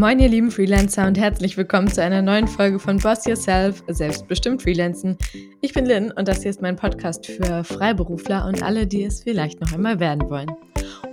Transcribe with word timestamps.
Moin 0.00 0.18
ihr 0.18 0.30
lieben 0.30 0.50
Freelancer 0.50 1.06
und 1.06 1.18
herzlich 1.18 1.58
willkommen 1.58 1.86
zu 1.86 2.02
einer 2.02 2.22
neuen 2.22 2.48
Folge 2.48 2.78
von 2.78 2.96
Boss 2.96 3.26
Yourself, 3.26 3.84
selbstbestimmt 3.86 4.62
Freelancen. 4.62 5.18
Ich 5.60 5.74
bin 5.74 5.84
Lynn 5.84 6.10
und 6.10 6.26
das 6.26 6.40
hier 6.40 6.50
ist 6.50 6.62
mein 6.62 6.74
Podcast 6.76 7.26
für 7.26 7.62
Freiberufler 7.64 8.46
und 8.46 8.62
alle, 8.62 8.86
die 8.86 9.04
es 9.04 9.22
vielleicht 9.22 9.60
noch 9.60 9.74
einmal 9.74 10.00
werden 10.00 10.30
wollen. 10.30 10.50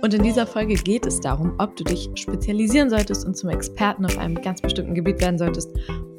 Und 0.00 0.14
in 0.14 0.22
dieser 0.22 0.46
Folge 0.46 0.72
geht 0.72 1.04
es 1.04 1.20
darum, 1.20 1.52
ob 1.58 1.76
du 1.76 1.84
dich 1.84 2.08
spezialisieren 2.14 2.88
solltest 2.88 3.26
und 3.26 3.36
zum 3.36 3.50
Experten 3.50 4.06
auf 4.06 4.16
einem 4.16 4.40
ganz 4.40 4.62
bestimmten 4.62 4.94
Gebiet 4.94 5.20
werden 5.20 5.36
solltest 5.36 5.68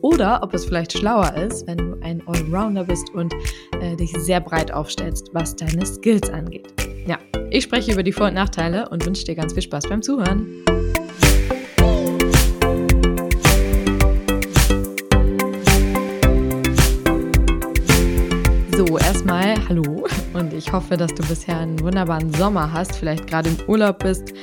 oder 0.04 0.43
ob 0.43 0.54
es 0.54 0.65
vielleicht 0.65 0.95
schlauer 0.95 1.33
ist, 1.38 1.65
wenn 1.65 1.79
du 1.79 1.97
ein 2.04 2.21
Allrounder 2.27 2.83
bist 2.83 3.09
und 3.15 3.33
äh, 3.81 3.95
dich 3.95 4.13
sehr 4.15 4.41
breit 4.41 4.71
aufstellst, 4.71 5.31
was 5.33 5.55
deine 5.55 5.88
Skills 5.88 6.29
angeht. 6.29 6.71
Ja, 7.07 7.17
ich 7.49 7.63
spreche 7.63 7.93
über 7.93 8.04
die 8.04 8.13
Vor- 8.13 8.28
und 8.28 8.36
Nachteile 8.36 8.89
und 8.89 9.04
wünsche 9.07 9.25
dir 9.25 9.33
ganz 9.33 9.54
viel 9.54 9.64
Spaß 9.64 9.89
beim 9.89 10.04
Zuhören. 10.04 10.45
Ich 20.69 20.73
hoffe, 20.73 20.97
dass 20.97 21.15
du 21.15 21.28
bisher 21.28 21.57
einen 21.57 21.79
wunderbaren 21.79 22.32
Sommer 22.36 22.71
hast, 22.71 22.96
vielleicht 22.96 23.25
gerade 23.25 23.50
im 23.50 23.57
Urlaub 23.68 23.97
bist 24.04 24.36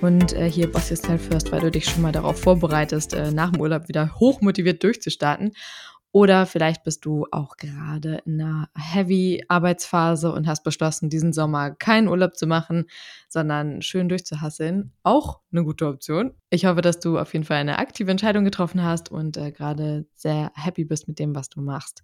und 0.00 0.32
äh, 0.32 0.50
hier 0.50 0.72
Boss 0.72 0.90
Yourself 0.90 1.28
First, 1.28 1.52
weil 1.52 1.60
du 1.60 1.70
dich 1.70 1.84
schon 1.84 2.02
mal 2.02 2.10
darauf 2.10 2.40
vorbereitest, 2.40 3.12
äh, 3.14 3.30
nach 3.30 3.52
dem 3.52 3.60
Urlaub 3.60 3.86
wieder 3.86 4.12
hochmotiviert 4.16 4.82
durchzustarten. 4.82 5.52
Oder 6.10 6.46
vielleicht 6.46 6.82
bist 6.82 7.04
du 7.04 7.26
auch 7.30 7.56
gerade 7.58 8.22
in 8.26 8.40
einer 8.40 8.68
Heavy-Arbeitsphase 8.76 10.32
und 10.32 10.48
hast 10.48 10.64
beschlossen, 10.64 11.10
diesen 11.10 11.32
Sommer 11.32 11.70
keinen 11.70 12.08
Urlaub 12.08 12.36
zu 12.36 12.48
machen, 12.48 12.86
sondern 13.28 13.80
schön 13.80 14.08
durchzuhasseln. 14.08 14.90
Auch 15.04 15.38
eine 15.52 15.62
gute 15.62 15.86
Option. 15.86 16.34
Ich 16.50 16.66
hoffe, 16.66 16.80
dass 16.80 16.98
du 16.98 17.20
auf 17.20 17.34
jeden 17.34 17.44
Fall 17.44 17.58
eine 17.58 17.78
aktive 17.78 18.10
Entscheidung 18.10 18.42
getroffen 18.42 18.82
hast 18.82 19.12
und 19.12 19.36
äh, 19.36 19.52
gerade 19.52 20.06
sehr 20.16 20.50
happy 20.56 20.84
bist 20.84 21.06
mit 21.06 21.20
dem, 21.20 21.36
was 21.36 21.50
du 21.50 21.60
machst. 21.60 22.02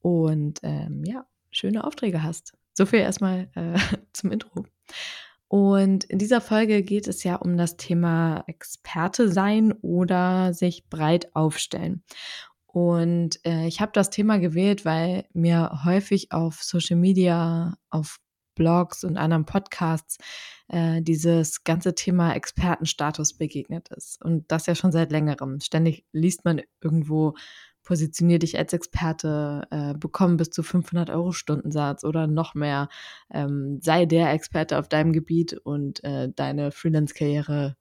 Und 0.00 0.60
ähm, 0.62 1.04
ja, 1.04 1.26
schöne 1.50 1.84
Aufträge 1.84 2.22
hast. 2.22 2.54
So 2.74 2.86
viel 2.86 3.00
erstmal 3.00 3.48
äh, 3.54 3.78
zum 4.12 4.32
Intro. 4.32 4.64
Und 5.48 6.04
in 6.04 6.18
dieser 6.18 6.40
Folge 6.40 6.82
geht 6.82 7.08
es 7.08 7.24
ja 7.24 7.34
um 7.34 7.56
das 7.56 7.76
Thema 7.76 8.44
Experte 8.46 9.30
sein 9.32 9.72
oder 9.72 10.54
sich 10.54 10.88
breit 10.88 11.34
aufstellen. 11.34 12.04
Und 12.66 13.44
äh, 13.44 13.66
ich 13.66 13.80
habe 13.80 13.90
das 13.92 14.10
Thema 14.10 14.38
gewählt, 14.38 14.84
weil 14.84 15.24
mir 15.32 15.80
häufig 15.84 16.30
auf 16.30 16.62
Social 16.62 16.96
Media, 16.96 17.74
auf 17.90 18.18
Blogs 18.54 19.02
und 19.02 19.16
anderen 19.16 19.44
Podcasts 19.44 20.18
äh, 20.68 21.02
dieses 21.02 21.64
ganze 21.64 21.94
Thema 21.96 22.34
Expertenstatus 22.34 23.34
begegnet 23.34 23.88
ist. 23.88 24.22
Und 24.22 24.52
das 24.52 24.66
ja 24.66 24.76
schon 24.76 24.92
seit 24.92 25.10
längerem. 25.10 25.58
Ständig 25.60 26.04
liest 26.12 26.44
man 26.44 26.60
irgendwo, 26.80 27.34
positionier 27.90 28.38
dich 28.38 28.56
als 28.56 28.72
Experte, 28.72 29.66
äh, 29.72 29.94
bekomm 29.94 30.36
bis 30.36 30.50
zu 30.50 30.62
500 30.62 31.10
Euro 31.10 31.32
Stundensatz 31.32 32.04
oder 32.04 32.28
noch 32.28 32.54
mehr, 32.54 32.88
ähm, 33.34 33.80
sei 33.82 34.06
der 34.06 34.32
Experte 34.32 34.78
auf 34.78 34.88
deinem 34.88 35.12
Gebiet 35.12 35.54
und 35.54 36.04
äh, 36.04 36.28
deine 36.32 36.70
Freelance-Karriere 36.70 37.74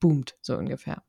boomt, 0.00 0.36
so 0.42 0.54
ungefähr. 0.58 1.02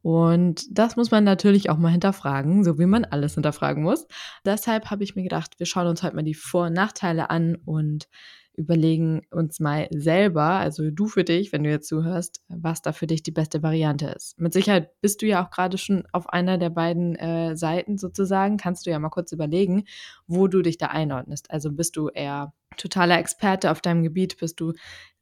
Und 0.00 0.64
das 0.70 0.96
muss 0.96 1.10
man 1.10 1.24
natürlich 1.24 1.68
auch 1.68 1.76
mal 1.76 1.90
hinterfragen, 1.90 2.64
so 2.64 2.78
wie 2.78 2.86
man 2.86 3.04
alles 3.04 3.34
hinterfragen 3.34 3.82
muss. 3.82 4.06
Deshalb 4.46 4.90
habe 4.90 5.04
ich 5.04 5.14
mir 5.14 5.22
gedacht, 5.22 5.58
wir 5.58 5.66
schauen 5.66 5.86
uns 5.86 6.02
heute 6.02 6.16
mal 6.16 6.22
die 6.22 6.32
Vor- 6.32 6.68
und 6.68 6.72
Nachteile 6.72 7.28
an 7.28 7.54
und 7.66 8.08
überlegen 8.56 9.22
uns 9.30 9.60
mal 9.60 9.88
selber, 9.90 10.44
also 10.44 10.90
du 10.90 11.06
für 11.06 11.24
dich, 11.24 11.52
wenn 11.52 11.64
du 11.64 11.70
jetzt 11.70 11.88
zuhörst, 11.88 12.42
was 12.48 12.82
da 12.82 12.92
für 12.92 13.06
dich 13.06 13.22
die 13.22 13.30
beste 13.30 13.62
Variante 13.62 14.06
ist. 14.06 14.38
Mit 14.38 14.52
Sicherheit 14.52 15.00
bist 15.00 15.22
du 15.22 15.26
ja 15.26 15.44
auch 15.44 15.50
gerade 15.50 15.78
schon 15.78 16.04
auf 16.12 16.28
einer 16.28 16.58
der 16.58 16.70
beiden 16.70 17.16
äh, 17.16 17.56
Seiten 17.56 17.98
sozusagen. 17.98 18.56
Kannst 18.56 18.86
du 18.86 18.90
ja 18.90 18.98
mal 18.98 19.10
kurz 19.10 19.32
überlegen, 19.32 19.84
wo 20.26 20.46
du 20.46 20.62
dich 20.62 20.78
da 20.78 20.86
einordnest. 20.86 21.50
Also 21.50 21.72
bist 21.72 21.96
du 21.96 22.08
eher 22.08 22.52
totaler 22.76 23.18
Experte 23.18 23.70
auf 23.70 23.80
deinem 23.80 24.02
Gebiet, 24.02 24.38
bist 24.38 24.60
du 24.60 24.72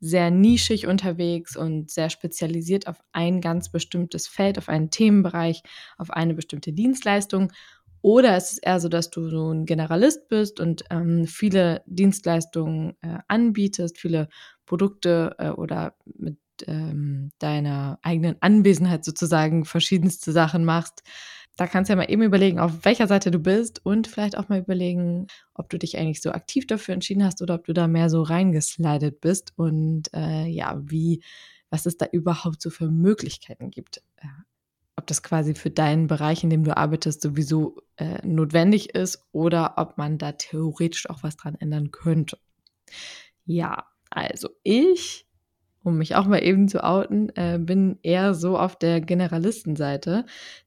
sehr 0.00 0.30
nischig 0.30 0.86
unterwegs 0.86 1.56
und 1.56 1.90
sehr 1.90 2.10
spezialisiert 2.10 2.86
auf 2.88 2.96
ein 3.12 3.40
ganz 3.40 3.70
bestimmtes 3.70 4.26
Feld, 4.26 4.58
auf 4.58 4.68
einen 4.68 4.90
Themenbereich, 4.90 5.62
auf 5.96 6.10
eine 6.10 6.34
bestimmte 6.34 6.72
Dienstleistung 6.72 7.52
oder 8.02 8.36
ist 8.36 8.52
es 8.52 8.58
eher 8.58 8.80
so, 8.80 8.88
dass 8.88 9.10
du 9.10 9.28
so 9.28 9.52
ein 9.52 9.64
Generalist 9.64 10.28
bist 10.28 10.60
und 10.60 10.84
ähm, 10.90 11.26
viele 11.26 11.82
Dienstleistungen 11.86 12.96
äh, 13.00 13.18
anbietest, 13.28 13.98
viele 13.98 14.28
Produkte 14.66 15.36
äh, 15.38 15.50
oder 15.50 15.94
mit 16.16 16.38
ähm, 16.66 17.30
deiner 17.38 17.98
eigenen 18.02 18.36
Anwesenheit 18.40 19.04
sozusagen 19.04 19.64
verschiedenste 19.64 20.32
Sachen 20.32 20.64
machst. 20.64 21.02
Da 21.56 21.66
kannst 21.66 21.88
du 21.88 21.92
ja 21.92 21.96
mal 21.96 22.10
eben 22.10 22.22
überlegen, 22.22 22.58
auf 22.58 22.84
welcher 22.84 23.06
Seite 23.06 23.30
du 23.30 23.38
bist 23.38 23.84
und 23.84 24.08
vielleicht 24.08 24.36
auch 24.36 24.48
mal 24.48 24.58
überlegen, 24.58 25.26
ob 25.54 25.68
du 25.68 25.78
dich 25.78 25.98
eigentlich 25.98 26.22
so 26.22 26.32
aktiv 26.32 26.66
dafür 26.66 26.94
entschieden 26.94 27.24
hast 27.24 27.42
oder 27.42 27.54
ob 27.54 27.66
du 27.66 27.72
da 27.72 27.86
mehr 27.86 28.08
so 28.08 28.22
reingeslidet 28.22 29.20
bist 29.20 29.52
und 29.56 30.12
äh, 30.14 30.46
ja, 30.46 30.80
wie, 30.82 31.22
was 31.70 31.86
es 31.86 31.98
da 31.98 32.06
überhaupt 32.10 32.62
so 32.62 32.70
für 32.70 32.90
Möglichkeiten 32.90 33.70
gibt. 33.70 34.02
Ob 35.02 35.08
das 35.08 35.24
quasi 35.24 35.54
für 35.54 35.70
deinen 35.70 36.06
Bereich, 36.06 36.44
in 36.44 36.50
dem 36.50 36.62
du 36.62 36.76
arbeitest, 36.76 37.22
sowieso 37.22 37.82
äh, 37.96 38.24
notwendig 38.24 38.94
ist 38.94 39.26
oder 39.32 39.74
ob 39.76 39.98
man 39.98 40.16
da 40.16 40.30
theoretisch 40.30 41.10
auch 41.10 41.24
was 41.24 41.36
dran 41.36 41.56
ändern 41.56 41.90
könnte. 41.90 42.38
Ja, 43.44 43.88
also 44.10 44.50
ich, 44.62 45.26
um 45.82 45.98
mich 45.98 46.14
auch 46.14 46.26
mal 46.26 46.38
eben 46.38 46.68
zu 46.68 46.84
outen, 46.84 47.30
äh, 47.30 47.58
bin 47.60 47.98
eher 48.04 48.32
so 48.32 48.56
auf 48.56 48.78
der 48.78 49.00
Generalistenseite, 49.00 50.24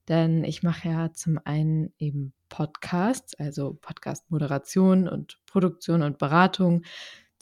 denn 0.09 0.43
ich 0.43 0.63
mache 0.63 0.89
ja 0.89 1.13
zum 1.13 1.39
einen 1.45 1.93
eben 1.97 2.33
Podcasts, 2.49 3.35
also 3.35 3.77
Podcast-Moderation 3.79 5.07
und 5.07 5.39
Produktion 5.45 6.03
und 6.03 6.17
Beratung 6.17 6.83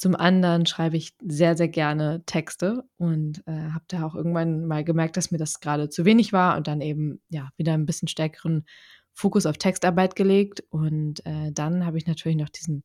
zum 0.03 0.17
anderen 0.17 0.65
schreibe 0.65 0.97
ich 0.97 1.15
sehr, 1.25 1.55
sehr 1.55 1.69
gerne 1.69 2.23
Texte 2.25 2.83
und 2.97 3.41
äh, 3.47 3.69
habe 3.71 3.85
da 3.87 4.05
auch 4.05 4.15
irgendwann 4.15 4.65
mal 4.65 4.83
gemerkt, 4.83 5.15
dass 5.15 5.31
mir 5.31 5.37
das 5.37 5.61
gerade 5.61 5.87
zu 5.87 6.03
wenig 6.03 6.33
war 6.33 6.57
und 6.57 6.67
dann 6.67 6.81
eben 6.81 7.21
ja 7.29 7.51
wieder 7.55 7.73
ein 7.73 7.85
bisschen 7.85 8.09
stärkeren 8.09 8.65
Fokus 9.13 9.45
auf 9.45 9.57
Textarbeit 9.57 10.17
gelegt. 10.17 10.61
Und 10.69 11.25
äh, 11.25 11.53
dann 11.53 11.85
habe 11.85 11.97
ich 11.97 12.05
natürlich 12.05 12.37
noch 12.37 12.49
diesen 12.49 12.83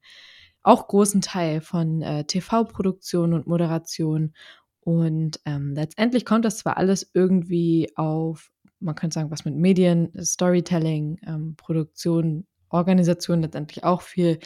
auch 0.62 0.86
großen 0.86 1.20
Teil 1.20 1.60
von 1.60 2.02
äh, 2.02 2.22
TV-Produktion 2.22 3.32
und 3.32 3.48
Moderation. 3.48 4.32
Und 4.78 5.40
ähm, 5.44 5.74
letztendlich 5.74 6.24
kommt 6.24 6.44
das 6.44 6.58
zwar 6.58 6.76
alles 6.76 7.10
irgendwie 7.14 7.90
auf, 7.96 8.52
man 8.78 8.94
könnte 8.94 9.14
sagen, 9.14 9.32
was 9.32 9.44
mit 9.44 9.56
Medien, 9.56 10.12
Storytelling, 10.22 11.18
ähm, 11.26 11.56
Produktion, 11.56 12.46
Organisation 12.70 13.42
letztendlich 13.42 13.84
auch 13.84 14.02
viel 14.02 14.38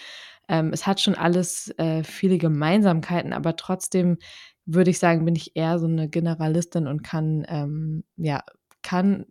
ähm, 0.48 0.70
es 0.72 0.86
hat 0.86 1.00
schon 1.00 1.14
alles 1.14 1.72
äh, 1.78 2.02
viele 2.02 2.36
Gemeinsamkeiten, 2.36 3.32
aber 3.32 3.56
trotzdem 3.56 4.18
würde 4.64 4.90
ich 4.90 4.98
sagen, 4.98 5.24
bin 5.24 5.36
ich 5.36 5.56
eher 5.56 5.78
so 5.78 5.86
eine 5.86 6.08
Generalistin 6.08 6.86
und 6.86 7.02
kann, 7.02 7.44
ähm, 7.48 8.04
ja, 8.16 8.42
kann 8.82 9.26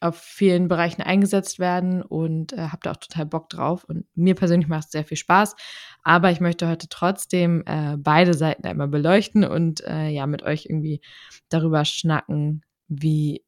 auf 0.00 0.16
vielen 0.16 0.68
Bereichen 0.68 1.02
eingesetzt 1.02 1.58
werden 1.58 2.02
und 2.02 2.52
äh, 2.52 2.68
habe 2.68 2.80
da 2.82 2.90
auch 2.90 2.96
total 2.96 3.26
Bock 3.26 3.48
drauf. 3.48 3.84
Und 3.84 4.04
mir 4.14 4.34
persönlich 4.34 4.68
macht 4.68 4.86
es 4.86 4.90
sehr 4.90 5.04
viel 5.04 5.16
Spaß. 5.16 5.54
Aber 6.02 6.30
ich 6.30 6.40
möchte 6.40 6.68
heute 6.68 6.88
trotzdem 6.88 7.62
äh, 7.66 7.96
beide 7.96 8.34
Seiten 8.34 8.66
einmal 8.66 8.88
beleuchten 8.88 9.44
und 9.44 9.82
äh, 9.86 10.08
ja, 10.08 10.26
mit 10.26 10.42
euch 10.42 10.66
irgendwie 10.66 11.00
darüber 11.48 11.84
schnacken, 11.84 12.62
wie, 12.88 13.44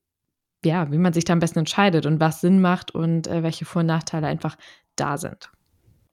ja, 0.64 0.90
wie 0.92 0.98
man 0.98 1.12
sich 1.12 1.24
da 1.24 1.32
am 1.32 1.40
besten 1.40 1.58
entscheidet 1.58 2.06
und 2.06 2.20
was 2.20 2.40
Sinn 2.40 2.60
macht 2.60 2.92
und 2.94 3.26
äh, 3.26 3.42
welche 3.42 3.64
Vor- 3.64 3.80
und 3.80 3.86
Nachteile 3.86 4.28
einfach 4.28 4.56
da 4.96 5.16
sind. 5.18 5.50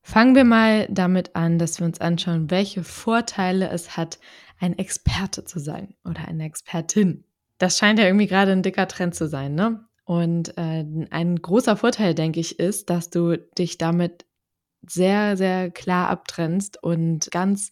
Fangen 0.01 0.35
wir 0.35 0.43
mal 0.43 0.87
damit 0.89 1.35
an, 1.35 1.57
dass 1.57 1.79
wir 1.79 1.85
uns 1.85 2.01
anschauen, 2.01 2.51
welche 2.51 2.83
Vorteile 2.83 3.69
es 3.69 3.95
hat, 3.95 4.19
ein 4.59 4.77
Experte 4.77 5.45
zu 5.45 5.59
sein 5.59 5.95
oder 6.03 6.27
eine 6.27 6.45
Expertin. 6.45 7.23
Das 7.57 7.77
scheint 7.77 7.99
ja 7.99 8.05
irgendwie 8.05 8.27
gerade 8.27 8.51
ein 8.51 8.63
dicker 8.63 8.87
Trend 8.87 9.15
zu 9.15 9.27
sein, 9.27 9.55
ne? 9.55 9.85
Und 10.05 10.57
äh, 10.57 10.83
ein 11.11 11.41
großer 11.41 11.77
Vorteil, 11.77 12.13
denke 12.13 12.41
ich, 12.41 12.59
ist, 12.59 12.89
dass 12.89 13.09
du 13.09 13.37
dich 13.57 13.77
damit 13.77 14.25
sehr, 14.85 15.37
sehr 15.37 15.71
klar 15.71 16.09
abtrennst 16.09 16.83
und 16.83 17.31
ganz 17.31 17.71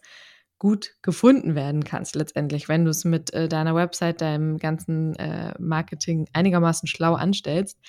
gut 0.58 0.96
gefunden 1.02 1.56
werden 1.56 1.84
kannst 1.84 2.16
letztendlich, 2.16 2.70
wenn 2.70 2.86
du 2.86 2.92
es 2.92 3.04
mit 3.04 3.34
äh, 3.34 3.50
deiner 3.50 3.76
Website, 3.76 4.22
deinem 4.22 4.60
ganzen 4.60 5.16
äh, 5.16 5.54
Marketing 5.60 6.30
einigermaßen 6.34 6.88
schlau 6.88 7.16
anstellst 7.16 7.80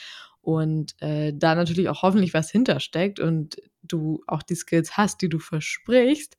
und 0.42 1.00
äh, 1.00 1.32
da 1.34 1.54
natürlich 1.54 1.88
auch 1.88 2.02
hoffentlich 2.02 2.34
was 2.34 2.50
hintersteckt 2.50 3.20
und 3.20 3.56
du 3.82 4.22
auch 4.26 4.42
die 4.42 4.56
Skills 4.56 4.96
hast, 4.96 5.22
die 5.22 5.28
du 5.28 5.38
versprichst, 5.38 6.36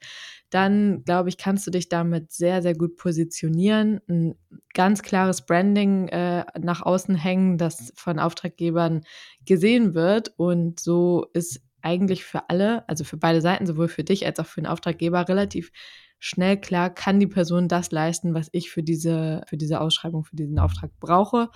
dann 0.50 1.04
glaube 1.04 1.30
ich, 1.30 1.38
kannst 1.38 1.66
du 1.66 1.72
dich 1.72 1.90
damit 1.90 2.32
sehr, 2.32 2.62
sehr 2.62 2.76
gut 2.76 2.98
positionieren, 2.98 4.02
ein 4.08 4.36
ganz 4.74 5.02
klares 5.02 5.46
Branding 5.46 6.10
äh, 6.10 6.46
nach 6.60 6.82
außen 6.82 7.16
hängen, 7.16 7.58
das 7.58 7.94
von 7.96 8.20
Auftraggebern 8.20 9.02
gesehen 9.46 9.94
wird. 9.94 10.34
Und 10.38 10.80
so 10.80 11.26
ist 11.34 11.62
eigentlich 11.82 12.24
für 12.24 12.50
alle, 12.50 12.88
also 12.88 13.04
für 13.04 13.18
beide 13.18 13.42
Seiten, 13.42 13.66
sowohl 13.66 13.88
für 13.88 14.04
dich 14.04 14.26
als 14.26 14.40
auch 14.40 14.46
für 14.46 14.62
den 14.62 14.68
Auftraggeber, 14.68 15.28
relativ 15.28 15.72
schnell 16.20 16.60
klar, 16.60 16.90
kann 16.94 17.20
die 17.20 17.28
Person 17.28 17.68
das 17.68 17.92
leisten, 17.92 18.34
was 18.34 18.50
ich 18.52 18.70
für 18.70 18.84
diese, 18.84 19.42
für 19.48 19.58
diese 19.58 19.82
Ausschreibung, 19.82 20.24
für 20.24 20.36
diesen 20.36 20.60
Auftrag 20.60 20.92
brauche 21.00 21.50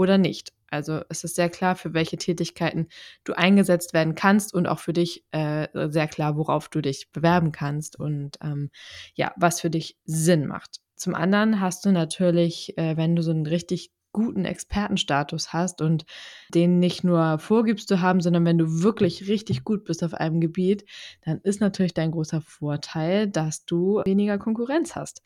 oder 0.00 0.16
nicht. 0.16 0.54
Also 0.70 1.02
es 1.10 1.24
ist 1.24 1.36
sehr 1.36 1.50
klar, 1.50 1.76
für 1.76 1.92
welche 1.92 2.16
Tätigkeiten 2.16 2.88
du 3.24 3.34
eingesetzt 3.34 3.92
werden 3.92 4.14
kannst 4.14 4.54
und 4.54 4.66
auch 4.66 4.78
für 4.78 4.94
dich 4.94 5.26
äh, 5.30 5.68
sehr 5.90 6.08
klar, 6.08 6.38
worauf 6.38 6.70
du 6.70 6.80
dich 6.80 7.12
bewerben 7.12 7.52
kannst 7.52 8.00
und 8.00 8.38
ähm, 8.42 8.70
ja, 9.14 9.34
was 9.36 9.60
für 9.60 9.68
dich 9.68 9.98
Sinn 10.06 10.46
macht. 10.46 10.80
Zum 10.96 11.14
anderen 11.14 11.60
hast 11.60 11.84
du 11.84 11.92
natürlich, 11.92 12.78
äh, 12.78 12.96
wenn 12.96 13.14
du 13.14 13.22
so 13.22 13.30
einen 13.30 13.44
richtig 13.46 13.90
guten 14.12 14.46
Expertenstatus 14.46 15.52
hast 15.52 15.82
und 15.82 16.06
den 16.54 16.78
nicht 16.78 17.04
nur 17.04 17.38
vorgibst 17.38 17.86
zu 17.86 18.00
haben, 18.00 18.22
sondern 18.22 18.46
wenn 18.46 18.58
du 18.58 18.82
wirklich 18.82 19.28
richtig 19.28 19.64
gut 19.64 19.84
bist 19.84 20.02
auf 20.02 20.14
einem 20.14 20.40
Gebiet, 20.40 20.86
dann 21.26 21.40
ist 21.42 21.60
natürlich 21.60 21.94
dein 21.94 22.10
großer 22.10 22.40
Vorteil, 22.40 23.28
dass 23.28 23.66
du 23.66 24.00
weniger 24.06 24.38
Konkurrenz 24.38 24.96
hast, 24.96 25.22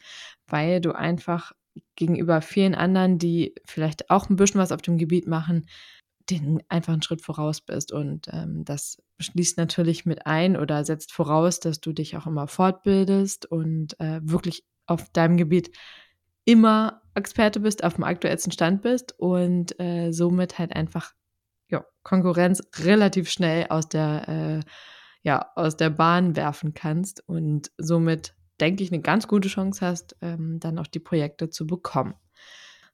weil 0.49 0.81
du 0.81 0.93
einfach 0.93 1.53
gegenüber 1.97 2.41
vielen 2.41 2.75
anderen, 2.75 3.19
die 3.19 3.55
vielleicht 3.65 4.11
auch 4.11 4.29
ein 4.29 4.37
bisschen 4.37 4.61
was 4.61 4.73
auf 4.73 4.83
dem 4.83 4.99
Gebiet 4.99 5.27
machen, 5.27 5.67
den 6.31 6.63
einfach 6.69 6.93
einen 6.93 7.03
Schritt 7.03 7.23
voraus 7.23 7.61
bist. 7.61 7.93
Und 7.93 8.29
ähm, 8.33 8.65
das 8.65 9.03
schließt 9.19 9.59
natürlich 9.59 10.07
mit 10.07 10.27
ein 10.27 10.57
oder 10.57 10.85
setzt 10.85 11.13
voraus, 11.13 11.61
dass 11.61 11.81
du 11.81 11.93
dich 11.93 12.17
auch 12.17 12.27
immer 12.27 12.49
fortbildest 12.49 13.47
und 13.47 13.99
äh, 14.01 14.21
wirklich 14.23 14.65
auf 14.87 15.11
deinem 15.11 15.37
Gebiet 15.37 15.71
immer 16.45 17.03
Experte 17.15 17.61
bist, 17.61 17.85
auf 17.85 17.95
dem 17.95 18.05
aktuellsten 18.05 18.53
Stand 18.53 18.83
bist 18.83 19.19
und 19.19 19.79
äh, 19.81 20.13
somit 20.13 20.59
halt 20.59 20.75
einfach 20.75 21.13
ja, 21.69 21.85
Konkurrenz 22.03 22.61
relativ 22.77 23.31
schnell 23.31 23.67
aus 23.69 23.89
der, 23.89 24.29
äh, 24.29 24.61
ja, 25.23 25.51
aus 25.55 25.77
der 25.77 25.91
Bahn 25.91 26.37
werfen 26.37 26.75
kannst 26.75 27.27
und 27.29 27.71
somit, 27.79 28.35
denke 28.61 28.83
ich, 28.83 28.93
eine 28.93 29.03
ganz 29.03 29.29
gute 29.29 29.49
Chance 29.49 29.87
hast, 29.87 30.17
ähm, 30.21 30.59
dann 30.61 30.79
auch 30.79 30.87
die 30.87 31.01
Projekte 31.01 31.51
zu 31.51 31.67
bekommen. 31.67 32.15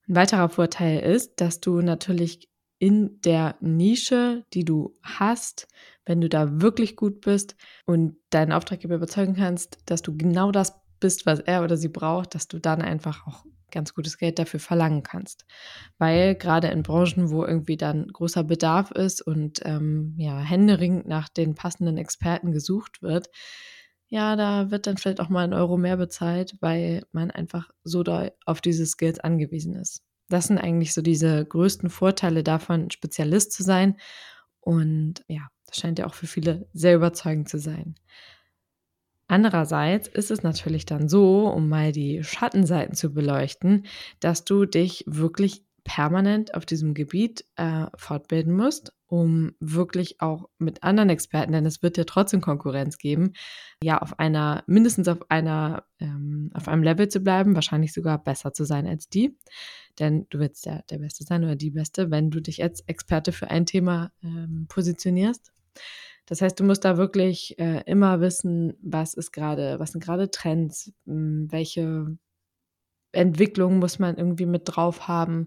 Ein 0.09 0.17
weiterer 0.17 0.49
Vorteil 0.49 1.01
ist, 1.01 1.41
dass 1.41 1.61
du 1.61 1.81
natürlich 1.81 2.49
in 2.79 3.21
der 3.21 3.57
Nische, 3.61 4.45
die 4.55 4.65
du 4.65 4.97
hast, 5.03 5.69
wenn 6.07 6.21
du 6.21 6.29
da 6.29 6.61
wirklich 6.63 6.97
gut 6.97 7.21
bist 7.21 7.55
und 7.85 8.17
deinen 8.31 8.53
Auftraggeber 8.53 8.95
überzeugen 8.95 9.35
kannst, 9.35 9.79
dass 9.87 10.01
du 10.01 10.17
genau 10.17 10.51
das 10.51 10.81
bist, 10.99 11.27
was 11.27 11.41
er 11.41 11.63
oder 11.63 11.77
sie 11.77 11.89
braucht, 11.89 12.35
dass 12.35 12.49
du 12.49 12.59
dann 12.59 12.81
einfach 12.81 13.27
auch 13.27 13.45
ganz 13.71 13.95
gutes 13.95 14.19
Geld 14.19 14.39
dafür 14.39 14.61
verlangen 14.61 15.03
kannst. 15.03 15.45
Weil 15.99 16.35
gerade 16.35 16.69
in 16.69 16.83
Branchen, 16.83 17.31
wo 17.31 17.45
irgendwie 17.45 17.77
dann 17.77 18.09
großer 18.09 18.45
Bedarf 18.45 18.91
ist 18.91 19.23
und 19.23 19.61
ähm, 19.65 20.15
ja, 20.17 20.39
händeringend 20.39 21.07
nach 21.07 21.29
den 21.29 21.55
passenden 21.55 21.97
Experten 21.97 22.53
gesucht 22.53 23.03
wird, 23.03 23.29
ja, 24.11 24.35
da 24.35 24.71
wird 24.73 24.87
dann 24.87 24.97
vielleicht 24.97 25.21
auch 25.21 25.29
mal 25.29 25.45
ein 25.45 25.55
Euro 25.55 25.77
mehr 25.77 25.97
bezahlt, 25.97 26.57
weil 26.61 27.07
man 27.13 27.31
einfach 27.31 27.71
so 27.85 28.03
doll 28.03 28.33
auf 28.45 28.61
diese 28.61 28.85
Skills 28.85 29.21
angewiesen 29.21 29.75
ist. 29.75 30.03
Das 30.29 30.49
sind 30.49 30.59
eigentlich 30.59 30.93
so 30.93 31.01
diese 31.01 31.45
größten 31.45 31.91
Vorteile 31.91 32.43
davon, 32.43 32.91
Spezialist 32.91 33.53
zu 33.53 33.63
sein. 33.63 33.97
Und 34.61 35.25
ja, 35.29 35.49
das 35.67 35.77
scheint 35.77 36.01
ja 36.01 36.07
auch 36.07 36.15
für 36.15 36.27
viele 36.27 36.69
sehr 36.73 36.97
überzeugend 36.97 37.49
zu 37.49 37.59
sein. 37.59 37.95
Andererseits 39.29 40.09
ist 40.09 40.33
es 40.33 40.43
natürlich 40.43 40.87
dann 40.87 41.09
so, 41.09 41.49
um 41.49 41.69
mal 41.69 41.93
die 41.93 42.25
Schattenseiten 42.25 42.97
zu 42.97 43.15
beleuchten, 43.15 43.87
dass 44.19 44.45
du 44.45 44.67
dich 44.67 45.05
wirklich 45.07 45.65
permanent 45.85 46.55
auf 46.55 46.67
diesem 46.67 46.95
Gebiet 46.95 47.45
äh, 47.55 47.87
fortbilden 47.97 48.57
musst, 48.57 48.93
um 49.11 49.57
wirklich 49.59 50.21
auch 50.21 50.49
mit 50.59 50.85
anderen 50.85 51.11
Experten, 51.11 51.51
denn 51.51 51.67
es 51.67 51.83
wird 51.83 51.97
ja 51.97 52.05
trotzdem 52.05 52.41
Konkurrenz 52.41 52.97
geben, 52.97 53.33
ja 53.83 53.99
auf 54.01 54.21
einer 54.21 54.63
mindestens 54.69 55.09
auf 55.09 55.29
einer 55.31 55.83
ähm, 55.99 56.53
auf 56.55 56.69
einem 56.69 56.85
Level 56.85 57.09
zu 57.09 57.19
bleiben, 57.19 57.57
wahrscheinlich 57.57 57.93
sogar 57.93 58.23
besser 58.23 58.53
zu 58.53 58.65
sein 58.65 58.87
als 58.87 59.09
die, 59.09 59.37
denn 59.99 60.29
du 60.31 60.39
willst 60.39 60.65
ja 60.65 60.83
der 60.91 60.99
Beste 60.99 61.25
sein 61.25 61.43
oder 61.43 61.57
die 61.57 61.73
Beste, 61.73 62.13
wenn 62.13 62.31
du 62.31 62.41
dich 62.41 62.63
als 62.63 62.83
Experte 62.83 63.33
für 63.33 63.51
ein 63.51 63.67
Thema 63.67 64.13
ähm, 64.23 64.67
positionierst. 64.69 65.53
Das 66.27 66.41
heißt, 66.41 66.61
du 66.61 66.63
musst 66.63 66.85
da 66.85 66.97
wirklich 66.97 67.59
äh, 67.59 67.83
immer 67.87 68.21
wissen, 68.21 68.75
was 68.81 69.15
ist 69.15 69.33
gerade, 69.33 69.81
was 69.81 69.91
sind 69.91 70.05
gerade 70.05 70.31
Trends, 70.31 70.93
mh, 71.07 71.15
hm, 71.15 71.49
welche 71.51 72.17
Entwicklung 73.11 73.81
muss 73.81 73.99
man 73.99 74.17
irgendwie 74.17 74.47
mit 74.47 74.63
drauf 74.67 75.09
haben 75.09 75.47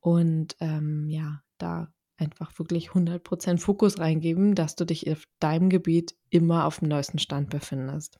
und 0.00 0.54
ähm, 0.60 1.08
ja, 1.08 1.42
da 1.56 1.90
einfach 2.20 2.58
wirklich 2.58 2.90
100% 2.90 3.58
Fokus 3.58 3.98
reingeben, 3.98 4.54
dass 4.54 4.76
du 4.76 4.84
dich 4.84 5.10
auf 5.10 5.24
deinem 5.40 5.70
Gebiet 5.70 6.14
immer 6.30 6.66
auf 6.66 6.80
dem 6.80 6.88
neuesten 6.88 7.18
Stand 7.18 7.50
befindest. 7.50 8.18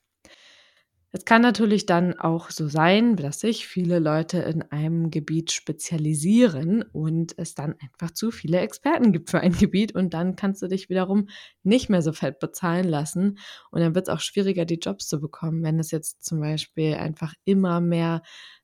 Es 1.13 1.25
kann 1.25 1.41
natürlich 1.41 1.85
dann 1.85 2.17
auch 2.17 2.51
so 2.51 2.69
sein, 2.69 3.17
dass 3.17 3.41
sich 3.41 3.67
viele 3.67 3.99
Leute 3.99 4.37
in 4.39 4.61
einem 4.61 5.11
Gebiet 5.11 5.51
spezialisieren 5.51 6.83
und 6.83 7.37
es 7.37 7.53
dann 7.53 7.75
einfach 7.81 8.11
zu 8.11 8.31
viele 8.31 8.61
Experten 8.61 9.11
gibt 9.11 9.29
für 9.29 9.41
ein 9.41 9.51
Gebiet 9.59 9.93
und 9.93 10.13
dann 10.13 10.37
kannst 10.37 10.61
du 10.61 10.67
dich 10.67 10.87
wiederum 10.87 11.27
nicht 11.63 11.89
mehr 11.89 12.01
so 12.01 12.13
fett 12.13 12.39
bezahlen 12.39 12.87
lassen. 12.87 13.39
Und 13.71 13.81
dann 13.81 13.93
wird 13.93 14.07
es 14.07 14.13
auch 14.13 14.21
schwieriger, 14.21 14.63
die 14.63 14.79
Jobs 14.79 15.09
zu 15.09 15.19
bekommen, 15.19 15.63
wenn 15.63 15.79
es 15.79 15.91
jetzt 15.91 16.23
zum 16.23 16.39
Beispiel 16.39 16.93
einfach 16.93 17.33
immer 17.43 17.81
mehr 17.81 18.21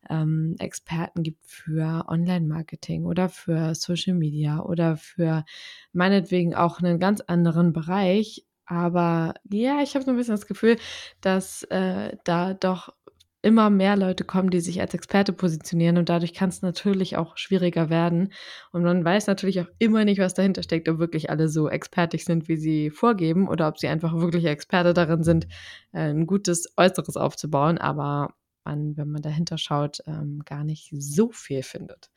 ähm, 0.09 0.55
Experten 0.59 1.23
gibt 1.23 1.45
für 1.45 2.05
Online-Marketing 2.07 3.03
oder 3.03 3.27
für 3.27 3.75
Social 3.75 4.13
Media 4.13 4.61
oder 4.61 4.95
für 4.95 5.43
meinetwegen 5.91 6.55
auch 6.55 6.79
einen 6.79 6.97
ganz 6.99 7.19
anderen 7.19 7.73
Bereich, 7.73 8.46
aber 8.67 9.33
ja, 9.49 9.81
ich 9.81 9.95
habe 9.95 10.05
so 10.05 10.11
ein 10.11 10.17
bisschen 10.17 10.35
das 10.35 10.45
Gefühl, 10.45 10.77
dass 11.21 11.63
äh, 11.63 12.15
da 12.23 12.53
doch 12.53 12.89
immer 13.41 13.69
mehr 13.69 13.95
Leute 13.95 14.25
kommen, 14.25 14.49
die 14.49 14.59
sich 14.59 14.81
als 14.81 14.93
Experte 14.93 15.31
positionieren 15.31 15.97
und 15.97 16.09
dadurch 16.09 16.33
kann 16.33 16.49
es 16.49 16.61
natürlich 16.61 17.15
auch 17.15 17.37
schwieriger 17.37 17.89
werden. 17.89 18.33
Und 18.71 18.83
man 18.83 19.05
weiß 19.05 19.27
natürlich 19.27 19.61
auch 19.61 19.67
immer 19.79 20.03
nicht, 20.05 20.19
was 20.19 20.33
dahinter 20.33 20.63
steckt, 20.63 20.89
ob 20.89 20.99
wirklich 20.99 21.29
alle 21.29 21.47
so 21.47 21.69
expertig 21.69 22.25
sind, 22.25 22.49
wie 22.49 22.57
sie 22.57 22.89
vorgeben 22.89 23.47
oder 23.47 23.69
ob 23.69 23.77
sie 23.79 23.87
einfach 23.87 24.13
wirklich 24.15 24.45
Experte 24.45 24.93
darin 24.93 25.23
sind, 25.23 25.45
äh, 25.93 26.09
ein 26.09 26.27
gutes 26.27 26.73
Äußeres 26.75 27.15
aufzubauen, 27.15 27.77
aber 27.77 28.33
man, 28.65 28.97
wenn 28.97 29.11
man 29.11 29.21
dahinter 29.21 29.57
schaut, 29.57 29.99
ähm, 30.07 30.41
gar 30.43 30.65
nicht 30.65 30.89
so 30.97 31.31
viel 31.31 31.63
findet. 31.63 32.09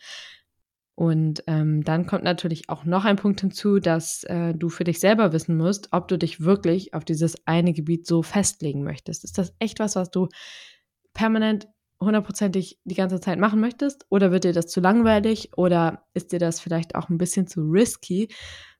Und 0.94 1.42
ähm, 1.46 1.82
dann 1.82 2.06
kommt 2.06 2.24
natürlich 2.24 2.68
auch 2.68 2.84
noch 2.84 3.04
ein 3.06 3.16
Punkt 3.16 3.40
hinzu, 3.40 3.78
dass 3.78 4.24
äh, 4.24 4.54
du 4.54 4.68
für 4.68 4.84
dich 4.84 5.00
selber 5.00 5.32
wissen 5.32 5.56
musst, 5.56 5.88
ob 5.92 6.08
du 6.08 6.18
dich 6.18 6.40
wirklich 6.42 6.92
auf 6.92 7.04
dieses 7.04 7.36
eine 7.46 7.72
Gebiet 7.72 8.06
so 8.06 8.22
festlegen 8.22 8.82
möchtest. 8.82 9.24
Ist 9.24 9.38
das 9.38 9.54
echt 9.58 9.78
was, 9.78 9.96
was 9.96 10.10
du 10.10 10.28
permanent 11.14 11.68
hundertprozentig 12.02 12.78
die 12.84 12.94
ganze 12.94 13.20
Zeit 13.20 13.38
machen 13.38 13.60
möchtest? 13.60 14.06
Oder 14.10 14.30
wird 14.30 14.44
dir 14.44 14.52
das 14.52 14.66
zu 14.66 14.80
langweilig? 14.80 15.50
Oder 15.56 16.06
ist 16.14 16.32
dir 16.32 16.38
das 16.38 16.60
vielleicht 16.60 16.94
auch 16.94 17.08
ein 17.08 17.18
bisschen 17.18 17.46
zu 17.46 17.62
risky, 17.62 18.28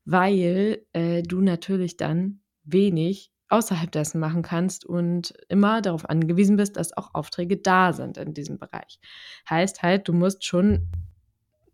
weil 0.05 0.85
äh, 0.93 1.23
du 1.23 1.40
natürlich 1.40 1.97
dann 1.97 2.40
wenig 2.64 3.33
außerhalb 3.50 3.90
dessen 3.90 4.21
machen 4.21 4.43
kannst 4.43 4.85
und 4.87 5.35
immer 5.49 5.83
darauf 5.83 6.09
angewiesen 6.09 6.57
bist, 6.57 6.76
dass 6.76 6.97
auch 6.97 7.14
Aufträge 7.14 7.57
da 7.57 7.93
sind 7.93 8.17
in 8.17 8.33
diesem 8.33 8.59
Bereich. 8.59 9.00
Heißt 9.49 9.83
halt, 9.83 10.09
du 10.09 10.12
musst 10.12 10.45
schon 10.45 10.88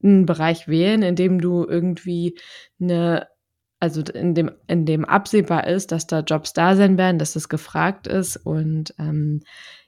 einen 0.03 0.27
Bereich 0.27 0.69
wählen, 0.69 1.03
in 1.03 1.17
dem 1.17 1.41
du 1.41 1.65
irgendwie 1.67 2.39
eine, 2.81 3.29
also 3.81 4.03
in 4.03 4.35
dem, 4.35 4.51
in 4.67 4.87
dem 4.87 5.05
absehbar 5.05 5.67
ist, 5.67 5.93
dass 5.93 6.07
da 6.07 6.21
Jobs 6.21 6.53
da 6.53 6.77
sein 6.77 6.99
werden, 6.99 7.19
dass 7.19 7.35
das 7.35 7.49
gefragt 7.49 8.07
ist 8.07 8.37
und 8.37 8.95
ähm, 8.99 9.43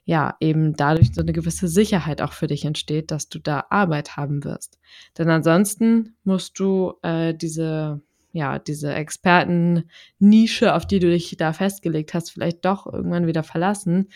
ja, 0.09 0.35
eben 0.39 0.73
dadurch 0.75 1.13
so 1.13 1.21
eine 1.21 1.33
gewisse 1.33 1.67
Sicherheit 1.67 2.21
auch 2.23 2.33
für 2.33 2.47
dich 2.47 2.65
entsteht, 2.65 3.11
dass 3.11 3.29
du 3.29 3.37
da 3.37 3.65
Arbeit 3.69 4.17
haben 4.17 4.43
wirst. 4.43 4.79
Denn 5.17 5.29
ansonsten 5.29 6.15
musst 6.23 6.57
du 6.57 6.93
äh, 7.03 7.35
diese, 7.35 8.01
ja, 8.31 8.57
diese 8.57 8.91
Experten-Nische, 8.91 10.73
auf 10.73 10.87
die 10.87 10.97
du 10.97 11.11
dich 11.11 11.37
da 11.37 11.53
festgelegt 11.53 12.15
hast, 12.15 12.31
vielleicht 12.31 12.65
doch 12.65 12.91
irgendwann 12.91 13.27
wieder 13.27 13.43
verlassen, 13.43 14.09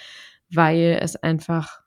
weil 0.49 0.97
es 0.99 1.15
einfach 1.15 1.82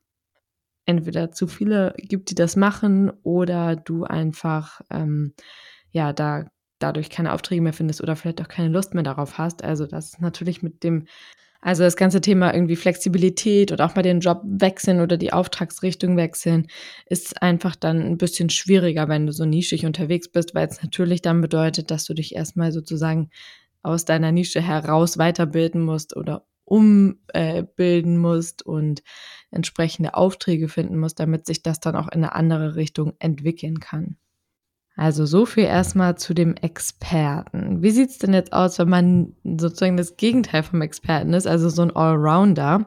entweder 0.86 1.32
zu 1.32 1.46
viele 1.46 1.94
gibt, 1.98 2.30
die 2.30 2.34
das 2.34 2.56
machen, 2.56 3.10
oder 3.22 3.76
du 3.76 4.04
einfach 4.04 4.80
ähm, 4.90 5.34
ja 5.90 6.12
da 6.12 6.46
dadurch 6.78 7.10
keine 7.10 7.32
Aufträge 7.32 7.62
mehr 7.62 7.72
findest 7.72 8.02
oder 8.02 8.16
vielleicht 8.16 8.40
auch 8.42 8.48
keine 8.48 8.68
Lust 8.68 8.94
mehr 8.94 9.02
darauf 9.02 9.38
hast. 9.38 9.64
Also 9.64 9.86
das 9.86 10.06
ist 10.06 10.20
natürlich 10.20 10.62
mit 10.62 10.84
dem, 10.84 11.06
also 11.60 11.82
das 11.82 11.96
ganze 11.96 12.20
Thema 12.20 12.54
irgendwie 12.54 12.76
Flexibilität 12.76 13.72
oder 13.72 13.86
auch 13.86 13.94
mal 13.96 14.02
den 14.02 14.20
Job 14.20 14.42
wechseln 14.44 15.00
oder 15.00 15.16
die 15.16 15.32
Auftragsrichtung 15.32 16.16
wechseln, 16.16 16.66
ist 17.06 17.42
einfach 17.42 17.76
dann 17.76 18.02
ein 18.02 18.18
bisschen 18.18 18.50
schwieriger, 18.50 19.08
wenn 19.08 19.26
du 19.26 19.32
so 19.32 19.44
nischig 19.44 19.86
unterwegs 19.86 20.28
bist, 20.28 20.54
weil 20.54 20.68
es 20.68 20.82
natürlich 20.82 21.22
dann 21.22 21.40
bedeutet, 21.40 21.90
dass 21.90 22.04
du 22.04 22.14
dich 22.14 22.34
erstmal 22.34 22.72
sozusagen 22.72 23.30
aus 23.82 24.04
deiner 24.04 24.32
Nische 24.32 24.60
heraus 24.60 25.16
weiterbilden 25.16 25.82
musst 25.82 26.16
oder 26.16 26.44
umbilden 26.66 28.18
musst 28.18 28.64
und 28.64 29.02
entsprechende 29.50 30.14
Aufträge 30.14 30.68
finden 30.68 30.98
musst, 30.98 31.18
damit 31.18 31.46
sich 31.46 31.62
das 31.62 31.80
dann 31.80 31.96
auch 31.96 32.08
in 32.08 32.22
eine 32.22 32.34
andere 32.34 32.76
Richtung 32.76 33.14
entwickeln 33.18 33.80
kann. 33.80 34.18
Also 34.96 35.26
so 35.26 35.44
viel 35.44 35.64
erstmal 35.64 36.16
zu 36.16 36.32
dem 36.32 36.54
Experten. 36.54 37.82
Wie 37.82 37.90
sieht 37.90 38.10
es 38.10 38.18
denn 38.18 38.32
jetzt 38.32 38.52
aus, 38.52 38.78
wenn 38.78 38.88
man 38.88 39.36
sozusagen 39.44 39.98
das 39.98 40.16
Gegenteil 40.16 40.62
vom 40.62 40.80
Experten 40.80 41.34
ist, 41.34 41.46
also 41.46 41.68
so 41.68 41.82
ein 41.82 41.94
Allrounder? 41.94 42.86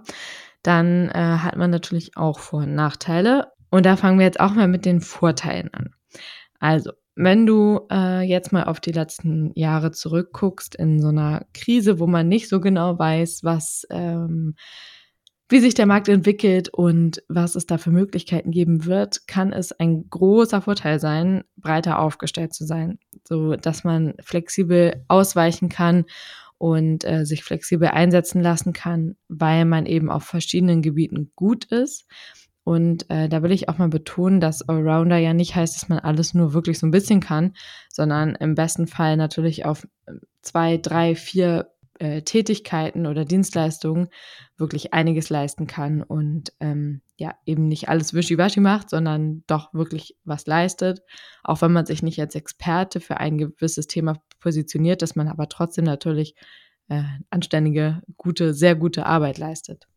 Dann 0.63 1.09
äh, 1.09 1.13
hat 1.13 1.55
man 1.55 1.69
natürlich 1.69 2.17
auch 2.17 2.39
Vor- 2.39 2.63
und 2.63 2.73
Nachteile. 2.73 3.53
Und 3.69 3.85
da 3.85 3.95
fangen 3.95 4.17
wir 4.17 4.25
jetzt 4.25 4.39
auch 4.39 4.53
mal 4.53 4.67
mit 4.67 4.85
den 4.85 5.01
Vorteilen 5.01 5.71
an. 5.73 5.93
Also, 6.59 6.91
wenn 7.21 7.45
du 7.45 7.81
äh, 7.91 8.21
jetzt 8.21 8.53
mal 8.53 8.63
auf 8.63 8.79
die 8.79 8.93
letzten 8.93 9.51
Jahre 9.53 9.91
zurückguckst 9.91 10.75
in 10.75 11.01
so 11.01 11.09
einer 11.09 11.45
Krise, 11.53 11.99
wo 11.99 12.07
man 12.07 12.29
nicht 12.29 12.47
so 12.47 12.61
genau 12.61 12.97
weiß, 12.97 13.43
was 13.43 13.85
ähm, 13.89 14.55
wie 15.49 15.59
sich 15.59 15.73
der 15.73 15.85
Markt 15.85 16.07
entwickelt 16.07 16.69
und 16.69 17.21
was 17.27 17.55
es 17.55 17.65
da 17.65 17.77
für 17.77 17.91
Möglichkeiten 17.91 18.51
geben 18.51 18.85
wird, 18.85 19.27
kann 19.27 19.51
es 19.51 19.73
ein 19.73 20.07
großer 20.09 20.61
Vorteil 20.61 21.01
sein, 21.01 21.43
breiter 21.57 21.99
aufgestellt 21.99 22.53
zu 22.53 22.65
sein, 22.65 22.99
so 23.27 23.55
dass 23.55 23.83
man 23.83 24.13
flexibel 24.21 25.03
ausweichen 25.09 25.67
kann 25.67 26.05
und 26.57 27.03
äh, 27.03 27.25
sich 27.25 27.43
flexibel 27.43 27.89
einsetzen 27.89 28.41
lassen 28.41 28.71
kann, 28.71 29.17
weil 29.27 29.65
man 29.65 29.85
eben 29.87 30.09
auf 30.09 30.23
verschiedenen 30.23 30.81
Gebieten 30.81 31.31
gut 31.35 31.65
ist. 31.65 32.05
Und 32.69 33.09
äh, 33.09 33.27
da 33.27 33.41
will 33.41 33.51
ich 33.51 33.67
auch 33.67 33.79
mal 33.79 33.89
betonen, 33.89 34.39
dass 34.39 34.61
Allrounder 34.61 35.17
ja 35.17 35.33
nicht 35.33 35.55
heißt, 35.55 35.75
dass 35.75 35.89
man 35.89 35.97
alles 35.97 36.35
nur 36.35 36.53
wirklich 36.53 36.77
so 36.77 36.85
ein 36.85 36.91
bisschen 36.91 37.19
kann, 37.19 37.55
sondern 37.91 38.35
im 38.35 38.53
besten 38.53 38.85
Fall 38.85 39.17
natürlich 39.17 39.65
auf 39.65 39.87
äh, 40.05 40.11
zwei, 40.43 40.77
drei, 40.77 41.15
vier 41.15 41.71
äh, 41.97 42.21
Tätigkeiten 42.21 43.07
oder 43.07 43.25
Dienstleistungen 43.25 44.09
wirklich 44.55 44.93
einiges 44.93 45.31
leisten 45.31 45.65
kann 45.65 46.03
und 46.03 46.53
ähm, 46.59 47.01
ja, 47.17 47.33
eben 47.43 47.67
nicht 47.67 47.89
alles 47.89 48.13
wischiwaschi 48.13 48.59
macht, 48.59 48.91
sondern 48.91 49.43
doch 49.47 49.73
wirklich 49.73 50.15
was 50.23 50.45
leistet. 50.45 51.01
Auch 51.43 51.63
wenn 51.63 51.73
man 51.73 51.87
sich 51.87 52.03
nicht 52.03 52.19
als 52.19 52.35
Experte 52.35 52.99
für 52.99 53.17
ein 53.17 53.39
gewisses 53.39 53.87
Thema 53.87 54.21
positioniert, 54.39 55.01
dass 55.01 55.15
man 55.15 55.27
aber 55.27 55.49
trotzdem 55.49 55.85
natürlich 55.85 56.35
äh, 56.87 57.01
anständige, 57.31 58.03
gute, 58.15 58.53
sehr 58.53 58.75
gute 58.75 59.07
Arbeit 59.07 59.39
leistet. 59.39 59.87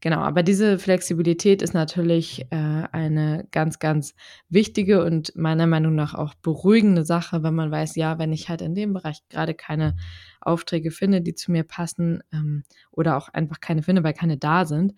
Genau, 0.00 0.18
aber 0.18 0.42
diese 0.42 0.78
Flexibilität 0.78 1.62
ist 1.62 1.72
natürlich 1.72 2.46
äh, 2.50 2.84
eine 2.92 3.46
ganz, 3.52 3.78
ganz 3.78 4.14
wichtige 4.50 5.02
und 5.04 5.34
meiner 5.34 5.66
Meinung 5.66 5.94
nach 5.94 6.14
auch 6.14 6.34
beruhigende 6.34 7.04
Sache, 7.04 7.42
wenn 7.42 7.54
man 7.54 7.70
weiß, 7.70 7.96
ja, 7.96 8.18
wenn 8.18 8.32
ich 8.32 8.48
halt 8.48 8.60
in 8.60 8.74
dem 8.74 8.92
Bereich 8.92 9.20
gerade 9.30 9.54
keine 9.54 9.96
Aufträge 10.40 10.90
finde, 10.90 11.22
die 11.22 11.34
zu 11.34 11.52
mir 11.52 11.64
passen 11.64 12.22
ähm, 12.32 12.64
oder 12.90 13.16
auch 13.16 13.28
einfach 13.30 13.60
keine 13.60 13.82
finde, 13.82 14.04
weil 14.04 14.12
keine 14.12 14.36
da 14.36 14.66
sind, 14.66 14.94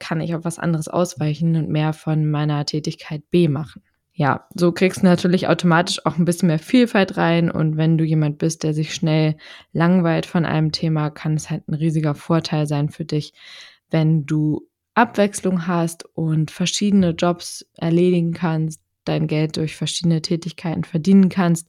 kann 0.00 0.20
ich 0.20 0.34
auf 0.34 0.44
was 0.44 0.58
anderes 0.58 0.88
ausweichen 0.88 1.56
und 1.56 1.68
mehr 1.68 1.92
von 1.92 2.28
meiner 2.30 2.64
Tätigkeit 2.66 3.28
B 3.30 3.48
machen. 3.48 3.82
Ja, 4.12 4.48
so 4.56 4.72
kriegst 4.72 5.02
du 5.02 5.06
natürlich 5.06 5.46
automatisch 5.46 6.04
auch 6.04 6.18
ein 6.18 6.24
bisschen 6.24 6.48
mehr 6.48 6.58
Vielfalt 6.58 7.16
rein 7.16 7.52
und 7.52 7.76
wenn 7.76 7.96
du 7.96 8.04
jemand 8.04 8.38
bist, 8.38 8.64
der 8.64 8.74
sich 8.74 8.92
schnell 8.92 9.36
langweilt 9.72 10.26
von 10.26 10.44
einem 10.44 10.72
Thema, 10.72 11.10
kann 11.10 11.34
es 11.34 11.50
halt 11.50 11.68
ein 11.68 11.74
riesiger 11.74 12.16
Vorteil 12.16 12.66
sein 12.66 12.88
für 12.88 13.04
dich, 13.04 13.32
wenn 13.90 14.26
du 14.26 14.68
Abwechslung 14.94 15.66
hast 15.66 16.04
und 16.14 16.50
verschiedene 16.50 17.10
Jobs 17.10 17.64
erledigen 17.76 18.32
kannst, 18.32 18.80
dein 19.04 19.26
Geld 19.26 19.56
durch 19.56 19.76
verschiedene 19.76 20.22
Tätigkeiten 20.22 20.84
verdienen 20.84 21.28
kannst. 21.28 21.68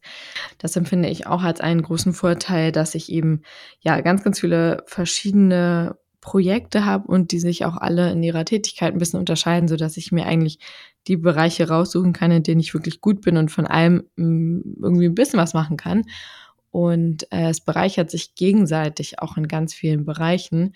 Das 0.57 0.75
empfinde 0.75 1.09
ich 1.09 1.27
auch 1.27 1.43
als 1.43 1.61
einen 1.61 1.81
großen 1.81 2.13
Vorteil, 2.13 2.71
dass 2.71 2.95
ich 2.95 3.11
eben 3.11 3.43
ja 3.79 4.01
ganz, 4.01 4.23
ganz 4.23 4.39
viele 4.39 4.83
verschiedene 4.87 5.97
Projekte 6.21 6.85
habe 6.85 7.07
und 7.07 7.31
die 7.31 7.39
sich 7.39 7.65
auch 7.65 7.77
alle 7.77 8.11
in 8.11 8.21
ihrer 8.23 8.43
Tätigkeit 8.45 8.93
ein 8.93 8.99
bisschen 8.99 9.19
unterscheiden, 9.19 9.69
so 9.69 9.77
dass 9.77 9.95
ich 9.95 10.11
mir 10.11 10.25
eigentlich 10.25 10.59
die 11.07 11.15
Bereiche 11.15 11.69
raussuchen 11.69 12.11
kann, 12.11 12.31
in 12.31 12.43
denen 12.43 12.59
ich 12.59 12.73
wirklich 12.73 12.99
gut 12.99 13.21
bin 13.21 13.37
und 13.37 13.51
von 13.51 13.65
allem 13.65 14.03
mm, 14.17 14.83
irgendwie 14.83 15.05
ein 15.05 15.15
bisschen 15.15 15.39
was 15.39 15.53
machen 15.53 15.77
kann. 15.77 16.03
Und 16.71 17.31
äh, 17.31 17.49
es 17.49 17.61
bereichert 17.61 18.11
sich 18.11 18.35
gegenseitig 18.35 19.19
auch 19.19 19.37
in 19.37 19.47
ganz 19.47 19.73
vielen 19.73 20.03
Bereichen 20.05 20.73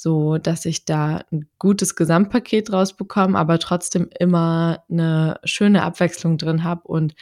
so 0.00 0.38
dass 0.38 0.64
ich 0.64 0.86
da 0.86 1.24
ein 1.30 1.46
gutes 1.58 1.94
Gesamtpaket 1.94 2.72
rausbekomme, 2.72 3.38
aber 3.38 3.58
trotzdem 3.58 4.08
immer 4.18 4.82
eine 4.90 5.38
schöne 5.44 5.82
Abwechslung 5.82 6.38
drin 6.38 6.64
habe 6.64 6.88
und 6.88 7.14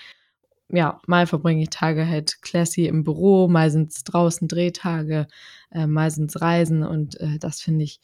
ja, 0.70 1.00
mal 1.06 1.26
verbringe 1.26 1.62
ich 1.64 1.70
Tage 1.70 2.06
halt 2.06 2.40
classy 2.42 2.86
im 2.86 3.02
Büro, 3.02 3.48
mal 3.48 3.70
sind 3.72 3.90
es 3.90 4.04
draußen 4.04 4.46
Drehtage, 4.46 5.26
äh, 5.72 5.88
mal 5.88 6.10
sind 6.12 6.30
es 6.30 6.40
Reisen 6.40 6.84
und 6.84 7.18
äh, 7.20 7.38
das 7.40 7.60
finde 7.60 7.84
ich 7.84 8.00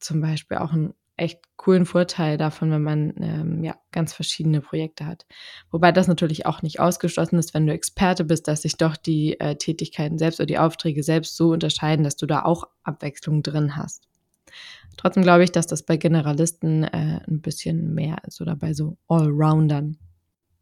zum 0.00 0.20
Beispiel 0.20 0.56
auch 0.58 0.72
einen 0.72 0.94
echt 1.20 1.40
coolen 1.56 1.86
Vorteil 1.86 2.38
davon, 2.38 2.70
wenn 2.70 2.82
man 2.82 3.14
ähm, 3.20 3.64
ja 3.64 3.76
ganz 3.92 4.12
verschiedene 4.12 4.60
Projekte 4.60 5.06
hat. 5.06 5.26
Wobei 5.70 5.92
das 5.92 6.08
natürlich 6.08 6.46
auch 6.46 6.62
nicht 6.62 6.80
ausgeschlossen 6.80 7.38
ist, 7.38 7.54
wenn 7.54 7.66
du 7.66 7.72
Experte 7.72 8.24
bist, 8.24 8.48
dass 8.48 8.62
sich 8.62 8.76
doch 8.76 8.96
die 8.96 9.38
äh, 9.38 9.56
Tätigkeiten 9.56 10.18
selbst 10.18 10.40
oder 10.40 10.46
die 10.46 10.58
Aufträge 10.58 11.02
selbst 11.02 11.36
so 11.36 11.50
unterscheiden, 11.50 12.04
dass 12.04 12.16
du 12.16 12.26
da 12.26 12.42
auch 12.42 12.64
Abwechslung 12.82 13.42
drin 13.42 13.76
hast. 13.76 14.08
Trotzdem 14.96 15.22
glaube 15.22 15.44
ich, 15.44 15.52
dass 15.52 15.66
das 15.66 15.84
bei 15.84 15.96
Generalisten 15.96 16.84
äh, 16.84 17.20
ein 17.28 17.40
bisschen 17.40 17.94
mehr 17.94 18.16
ist 18.26 18.40
oder 18.40 18.56
bei 18.56 18.72
so 18.72 18.96
Allroundern. 19.08 19.98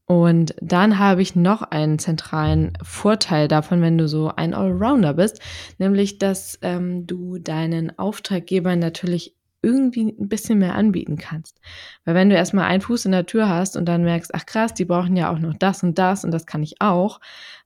Und 0.08 0.54
dann 0.62 0.98
habe 0.98 1.20
ich 1.20 1.36
noch 1.36 1.60
einen 1.60 1.98
zentralen 1.98 2.72
Vorteil 2.82 3.46
davon, 3.46 3.82
wenn 3.82 3.98
du 3.98 4.08
so 4.08 4.32
ein 4.34 4.54
Allrounder 4.54 5.12
bist, 5.12 5.40
nämlich 5.76 6.18
dass 6.18 6.58
ähm, 6.62 7.06
du 7.06 7.38
deinen 7.38 7.98
Auftraggebern 7.98 8.78
natürlich 8.78 9.37
irgendwie 9.62 10.14
ein 10.18 10.28
bisschen 10.28 10.58
mehr 10.58 10.74
anbieten 10.74 11.16
kannst. 11.16 11.60
Weil 12.04 12.14
wenn 12.14 12.30
du 12.30 12.36
erstmal 12.36 12.66
einen 12.66 12.80
Fuß 12.80 13.06
in 13.06 13.12
der 13.12 13.26
Tür 13.26 13.48
hast 13.48 13.76
und 13.76 13.86
dann 13.86 14.04
merkst, 14.04 14.34
ach 14.34 14.46
krass, 14.46 14.74
die 14.74 14.84
brauchen 14.84 15.16
ja 15.16 15.32
auch 15.32 15.38
noch 15.38 15.54
das 15.54 15.82
und 15.82 15.98
das 15.98 16.24
und 16.24 16.30
das 16.30 16.46
kann 16.46 16.62
ich 16.62 16.80
auch, 16.80 17.20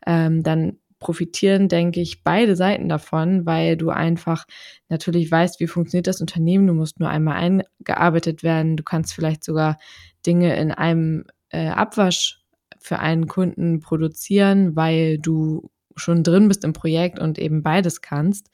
ähm, 0.06 0.42
dann 0.42 0.78
profitieren, 1.02 1.68
denke 1.68 2.00
ich, 2.00 2.22
beide 2.22 2.54
Seiten 2.54 2.88
davon, 2.88 3.44
weil 3.44 3.76
du 3.76 3.90
einfach 3.90 4.46
natürlich 4.88 5.30
weißt, 5.30 5.58
wie 5.58 5.66
funktioniert 5.66 6.06
das 6.06 6.20
Unternehmen. 6.20 6.68
Du 6.68 6.74
musst 6.74 7.00
nur 7.00 7.08
einmal 7.08 7.36
eingearbeitet 7.36 8.42
werden. 8.44 8.76
Du 8.76 8.84
kannst 8.84 9.12
vielleicht 9.12 9.42
sogar 9.42 9.78
Dinge 10.24 10.56
in 10.56 10.70
einem 10.70 11.24
äh, 11.50 11.68
Abwasch 11.68 12.40
für 12.78 13.00
einen 13.00 13.26
Kunden 13.26 13.80
produzieren, 13.80 14.76
weil 14.76 15.18
du 15.18 15.70
schon 15.96 16.22
drin 16.22 16.48
bist 16.48 16.64
im 16.64 16.72
Projekt 16.72 17.18
und 17.18 17.38
eben 17.38 17.62
beides 17.62 18.00
kannst 18.00 18.50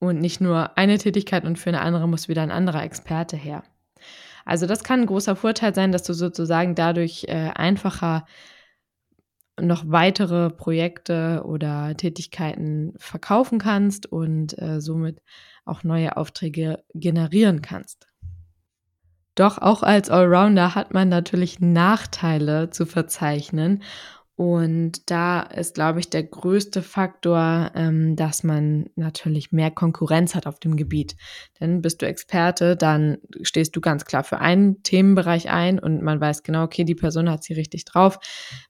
und 0.00 0.18
nicht 0.18 0.40
nur 0.40 0.76
eine 0.76 0.98
Tätigkeit 0.98 1.44
und 1.44 1.58
für 1.58 1.70
eine 1.70 1.82
andere 1.82 2.08
muss 2.08 2.28
wieder 2.28 2.42
ein 2.42 2.50
anderer 2.50 2.82
Experte 2.82 3.36
her. 3.36 3.62
Also 4.44 4.66
das 4.66 4.82
kann 4.82 5.02
ein 5.02 5.06
großer 5.06 5.36
Vorteil 5.36 5.74
sein, 5.74 5.92
dass 5.92 6.02
du 6.02 6.14
sozusagen 6.14 6.74
dadurch 6.74 7.26
äh, 7.28 7.50
einfacher 7.54 8.26
noch 9.60 9.84
weitere 9.86 10.50
Projekte 10.50 11.42
oder 11.44 11.94
Tätigkeiten 11.96 12.94
verkaufen 12.96 13.58
kannst 13.58 14.06
und 14.10 14.60
äh, 14.60 14.80
somit 14.80 15.20
auch 15.64 15.84
neue 15.84 16.16
Aufträge 16.16 16.82
generieren 16.94 17.60
kannst. 17.60 18.08
Doch 19.34 19.58
auch 19.58 19.82
als 19.82 20.10
Allrounder 20.10 20.74
hat 20.74 20.92
man 20.92 21.08
natürlich 21.08 21.60
Nachteile 21.60 22.70
zu 22.70 22.86
verzeichnen 22.86 23.82
und 24.40 25.10
da 25.10 25.42
ist, 25.42 25.74
glaube 25.74 26.00
ich, 26.00 26.08
der 26.08 26.22
größte 26.22 26.80
Faktor, 26.80 27.72
ähm, 27.74 28.16
dass 28.16 28.42
man 28.42 28.88
natürlich 28.96 29.52
mehr 29.52 29.70
Konkurrenz 29.70 30.34
hat 30.34 30.46
auf 30.46 30.58
dem 30.58 30.76
Gebiet. 30.76 31.14
Denn 31.60 31.82
bist 31.82 32.00
du 32.00 32.06
Experte, 32.06 32.74
dann 32.74 33.18
stehst 33.42 33.76
du 33.76 33.82
ganz 33.82 34.06
klar 34.06 34.24
für 34.24 34.38
einen 34.38 34.82
Themenbereich 34.82 35.50
ein 35.50 35.78
und 35.78 36.00
man 36.00 36.22
weiß 36.22 36.42
genau, 36.42 36.62
okay, 36.62 36.84
die 36.84 36.94
Person 36.94 37.28
hat 37.28 37.44
sie 37.44 37.52
richtig 37.52 37.84
drauf. 37.84 38.18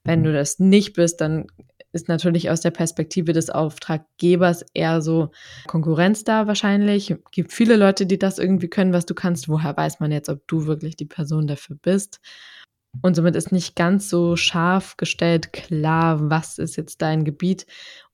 Wenn 0.03 0.25
du 0.25 0.33
das 0.33 0.59
nicht 0.59 0.91
bist, 0.91 1.21
dann 1.21 1.47
ist 1.93 2.09
natürlich 2.09 2.49
aus 2.49 2.59
der 2.59 2.71
Perspektive 2.71 3.31
des 3.31 3.49
Auftraggebers 3.49 4.65
eher 4.73 5.01
so 5.01 5.31
Konkurrenz 5.67 6.25
da 6.25 6.47
wahrscheinlich. 6.47 7.11
Es 7.11 7.19
gibt 7.31 7.53
viele 7.53 7.77
Leute, 7.77 8.05
die 8.05 8.19
das 8.19 8.39
irgendwie 8.39 8.67
können, 8.67 8.91
was 8.91 9.05
du 9.05 9.13
kannst. 9.13 9.47
Woher 9.47 9.77
weiß 9.77 10.01
man 10.01 10.11
jetzt, 10.11 10.27
ob 10.27 10.45
du 10.47 10.65
wirklich 10.65 10.97
die 10.97 11.05
Person 11.05 11.47
dafür 11.47 11.77
bist? 11.81 12.19
Und 13.01 13.15
somit 13.15 13.35
ist 13.35 13.51
nicht 13.51 13.75
ganz 13.75 14.09
so 14.09 14.35
scharf 14.35 14.97
gestellt 14.97 15.53
klar, 15.53 16.29
was 16.29 16.57
ist 16.57 16.75
jetzt 16.75 17.01
dein 17.01 17.23
Gebiet 17.23 17.65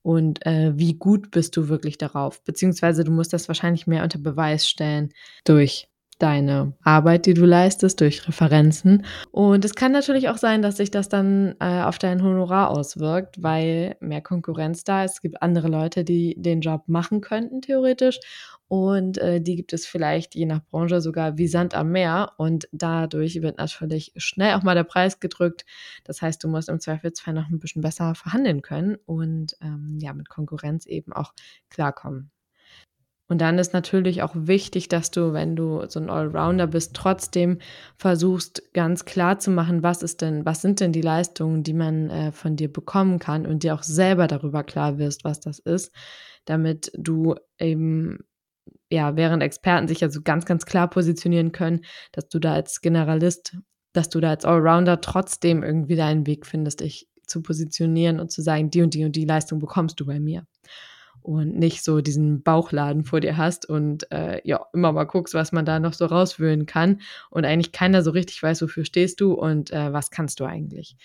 und 0.02 0.44
äh, 0.46 0.72
wie 0.76 0.94
gut 0.94 1.30
bist 1.30 1.56
du 1.56 1.68
wirklich 1.68 1.98
darauf. 1.98 2.42
Beziehungsweise 2.44 3.02
du 3.02 3.10
musst 3.10 3.32
das 3.32 3.48
wahrscheinlich 3.48 3.86
mehr 3.86 4.04
unter 4.04 4.18
Beweis 4.18 4.68
stellen 4.68 5.12
durch 5.44 5.88
deine 6.18 6.74
Arbeit, 6.82 7.26
die 7.26 7.34
du 7.34 7.44
leistest, 7.44 8.00
durch 8.00 8.26
Referenzen. 8.26 9.04
Und 9.30 9.64
es 9.64 9.74
kann 9.74 9.92
natürlich 9.92 10.28
auch 10.28 10.36
sein, 10.36 10.62
dass 10.62 10.76
sich 10.76 10.90
das 10.90 11.08
dann 11.08 11.54
äh, 11.60 11.82
auf 11.82 11.98
dein 11.98 12.22
Honorar 12.22 12.70
auswirkt, 12.70 13.42
weil 13.42 13.96
mehr 14.00 14.20
Konkurrenz 14.20 14.84
da 14.84 15.04
ist. 15.04 15.14
Es 15.14 15.20
gibt 15.20 15.42
andere 15.42 15.68
Leute, 15.68 16.04
die 16.04 16.34
den 16.38 16.60
Job 16.60 16.82
machen 16.86 17.20
könnten, 17.20 17.62
theoretisch. 17.62 18.20
Und 18.68 19.16
äh, 19.18 19.40
die 19.40 19.56
gibt 19.56 19.72
es 19.72 19.86
vielleicht 19.86 20.34
je 20.34 20.44
nach 20.44 20.60
Branche 20.70 21.00
sogar 21.00 21.38
wie 21.38 21.48
Sand 21.48 21.74
am 21.74 21.90
Meer. 21.90 22.32
Und 22.36 22.68
dadurch 22.72 23.40
wird 23.40 23.58
natürlich 23.58 24.12
schnell 24.16 24.54
auch 24.54 24.62
mal 24.62 24.74
der 24.74 24.84
Preis 24.84 25.20
gedrückt. 25.20 25.64
Das 26.04 26.20
heißt, 26.20 26.44
du 26.44 26.48
musst 26.48 26.68
im 26.68 26.80
Zweifelsfall 26.80 27.34
noch 27.34 27.48
ein 27.48 27.58
bisschen 27.58 27.82
besser 27.82 28.14
verhandeln 28.14 28.60
können 28.60 28.96
und 29.06 29.56
ähm, 29.62 29.96
ja, 30.00 30.12
mit 30.12 30.28
Konkurrenz 30.28 30.84
eben 30.84 31.12
auch 31.14 31.32
klarkommen. 31.70 32.30
Und 33.28 33.42
dann 33.42 33.58
ist 33.58 33.74
natürlich 33.74 34.22
auch 34.22 34.32
wichtig, 34.34 34.88
dass 34.88 35.10
du, 35.10 35.34
wenn 35.34 35.54
du 35.54 35.84
so 35.88 36.00
ein 36.00 36.08
Allrounder 36.08 36.66
bist, 36.66 36.94
trotzdem 36.94 37.58
versuchst, 37.98 38.72
ganz 38.72 39.04
klar 39.04 39.38
zu 39.38 39.50
machen, 39.50 39.82
was 39.82 40.02
ist 40.02 40.22
denn, 40.22 40.46
was 40.46 40.62
sind 40.62 40.80
denn 40.80 40.92
die 40.92 41.02
Leistungen, 41.02 41.62
die 41.62 41.74
man 41.74 42.08
äh, 42.08 42.32
von 42.32 42.56
dir 42.56 42.72
bekommen 42.72 43.18
kann 43.18 43.46
und 43.46 43.62
dir 43.62 43.74
auch 43.74 43.82
selber 43.82 44.26
darüber 44.28 44.64
klar 44.64 44.98
wirst, 44.98 45.24
was 45.24 45.40
das 45.40 45.58
ist, 45.58 45.92
damit 46.46 46.90
du 46.96 47.34
eben, 47.58 48.20
ja, 48.90 49.14
während 49.16 49.42
Experten 49.42 49.88
sich 49.88 50.02
also 50.02 50.22
ganz, 50.22 50.46
ganz 50.46 50.64
klar 50.64 50.88
positionieren 50.88 51.52
können, 51.52 51.82
dass 52.12 52.28
du 52.28 52.38
da 52.38 52.54
als 52.54 52.80
Generalist, 52.80 53.58
dass 53.92 54.08
du 54.08 54.20
da 54.20 54.30
als 54.30 54.46
Allrounder 54.46 55.02
trotzdem 55.02 55.62
irgendwie 55.62 55.96
deinen 55.96 56.26
Weg 56.26 56.46
findest. 56.46 56.80
Ich 56.80 57.08
zu 57.26 57.42
positionieren 57.42 58.20
und 58.20 58.32
zu 58.32 58.42
sagen, 58.42 58.70
die 58.70 58.82
und 58.82 58.94
die 58.94 59.04
und 59.04 59.14
die 59.14 59.26
Leistung 59.26 59.58
bekommst 59.58 60.00
du 60.00 60.06
bei 60.06 60.18
mir. 60.18 60.44
Und 61.28 61.58
nicht 61.58 61.84
so 61.84 62.00
diesen 62.00 62.42
Bauchladen 62.42 63.04
vor 63.04 63.20
dir 63.20 63.36
hast 63.36 63.68
und 63.68 64.10
äh, 64.10 64.40
ja, 64.44 64.64
immer 64.72 64.92
mal 64.92 65.04
guckst, 65.04 65.34
was 65.34 65.52
man 65.52 65.66
da 65.66 65.78
noch 65.78 65.92
so 65.92 66.06
rauswühlen 66.06 66.64
kann 66.64 67.02
und 67.28 67.44
eigentlich 67.44 67.70
keiner 67.70 68.02
so 68.02 68.12
richtig 68.12 68.42
weiß, 68.42 68.62
wofür 68.62 68.86
stehst 68.86 69.20
du 69.20 69.34
und 69.34 69.70
äh, 69.70 69.92
was 69.92 70.10
kannst 70.10 70.40
du 70.40 70.46
eigentlich. 70.46 70.96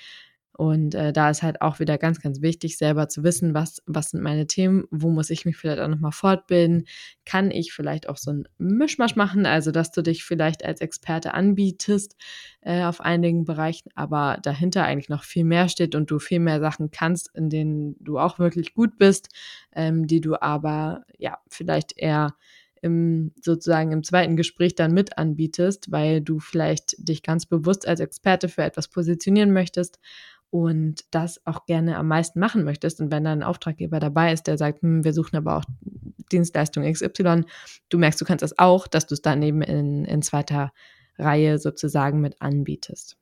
Und 0.55 0.93
äh, 0.93 1.11
da 1.11 1.31
ist 1.31 1.41
halt 1.41 1.61
auch 1.61 1.79
wieder 1.79 1.97
ganz, 1.97 2.21
ganz 2.21 2.41
wichtig, 2.41 2.77
selber 2.77 3.09
zu 3.09 3.23
wissen, 3.23 3.55
was, 3.55 3.81
was 3.87 4.11
sind 4.11 4.21
meine 4.21 4.45
Themen, 4.45 4.85
wo 4.91 5.09
muss 5.09 5.31
ich 5.31 5.45
mich 5.45 5.57
vielleicht 5.57 5.79
auch 5.79 5.87
nochmal 5.87 6.11
fortbilden, 6.11 6.85
kann 7.25 7.49
ich 7.49 7.73
vielleicht 7.73 8.07
auch 8.07 8.17
so 8.17 8.31
ein 8.31 8.47
Mischmasch 8.59 9.15
machen, 9.15 9.47
also 9.47 9.71
dass 9.71 9.91
du 9.91 10.03
dich 10.03 10.23
vielleicht 10.23 10.63
als 10.63 10.79
Experte 10.79 11.33
anbietest 11.33 12.15
äh, 12.61 12.83
auf 12.83 13.01
einigen 13.01 13.45
Bereichen, 13.45 13.89
aber 13.95 14.37
dahinter 14.43 14.83
eigentlich 14.83 15.09
noch 15.09 15.23
viel 15.23 15.43
mehr 15.43 15.69
steht 15.69 15.95
und 15.95 16.11
du 16.11 16.19
viel 16.19 16.39
mehr 16.39 16.59
Sachen 16.59 16.91
kannst, 16.91 17.35
in 17.35 17.49
denen 17.49 17.95
du 17.99 18.19
auch 18.19 18.37
wirklich 18.37 18.75
gut 18.75 18.99
bist, 18.99 19.29
ähm, 19.75 20.05
die 20.05 20.21
du 20.21 20.39
aber 20.39 21.03
ja 21.17 21.39
vielleicht 21.49 21.97
eher 21.97 22.35
im, 22.83 23.31
sozusagen 23.41 23.91
im 23.93 24.03
zweiten 24.03 24.35
Gespräch 24.35 24.75
dann 24.75 24.93
mit 24.93 25.17
anbietest, 25.17 25.91
weil 25.91 26.19
du 26.21 26.39
vielleicht 26.39 26.95
dich 26.97 27.23
ganz 27.23 27.45
bewusst 27.45 27.87
als 27.87 28.01
Experte 28.01 28.49
für 28.49 28.61
etwas 28.61 28.89
positionieren 28.89 29.51
möchtest 29.51 29.99
und 30.53 31.05
das 31.09 31.41
auch 31.47 31.65
gerne 31.65 31.97
am 31.97 32.07
meisten 32.07 32.39
machen 32.39 32.63
möchtest 32.63 33.01
und 33.01 33.11
wenn 33.11 33.23
dann 33.23 33.39
ein 33.39 33.43
Auftraggeber 33.43 33.99
dabei 33.99 34.31
ist, 34.31 34.45
der 34.45 34.59
sagt, 34.59 34.83
hm, 34.83 35.03
wir 35.03 35.11
suchen 35.11 35.35
aber 35.35 35.57
auch 35.57 35.63
Dienstleistung 36.31 36.83
XY, 36.83 37.45
du 37.89 37.97
merkst, 37.97 38.21
du 38.21 38.25
kannst 38.25 38.43
das 38.43 38.59
auch, 38.59 38.85
dass 38.85 39.07
du 39.07 39.15
es 39.15 39.23
dann 39.23 39.41
eben 39.41 39.63
in, 39.63 40.05
in 40.05 40.21
zweiter 40.21 40.71
Reihe 41.17 41.57
sozusagen 41.57 42.21
mit 42.21 42.39
anbietest. 42.39 43.17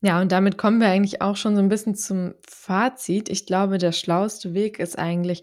Ja, 0.00 0.22
und 0.22 0.32
damit 0.32 0.56
kommen 0.56 0.80
wir 0.80 0.88
eigentlich 0.88 1.20
auch 1.20 1.36
schon 1.36 1.54
so 1.54 1.60
ein 1.60 1.68
bisschen 1.68 1.96
zum 1.96 2.32
Fazit. 2.48 3.28
Ich 3.28 3.44
glaube, 3.44 3.76
der 3.76 3.92
schlauste 3.92 4.54
Weg 4.54 4.78
ist 4.78 4.98
eigentlich, 4.98 5.42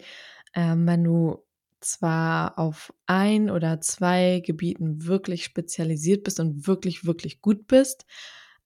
ähm, 0.54 0.88
wenn 0.88 1.04
du 1.04 1.44
zwar 1.78 2.58
auf 2.58 2.92
ein 3.06 3.48
oder 3.48 3.80
zwei 3.80 4.42
Gebieten 4.44 5.06
wirklich 5.06 5.44
spezialisiert 5.44 6.24
bist 6.24 6.40
und 6.40 6.66
wirklich, 6.66 7.06
wirklich 7.06 7.40
gut 7.40 7.68
bist, 7.68 8.06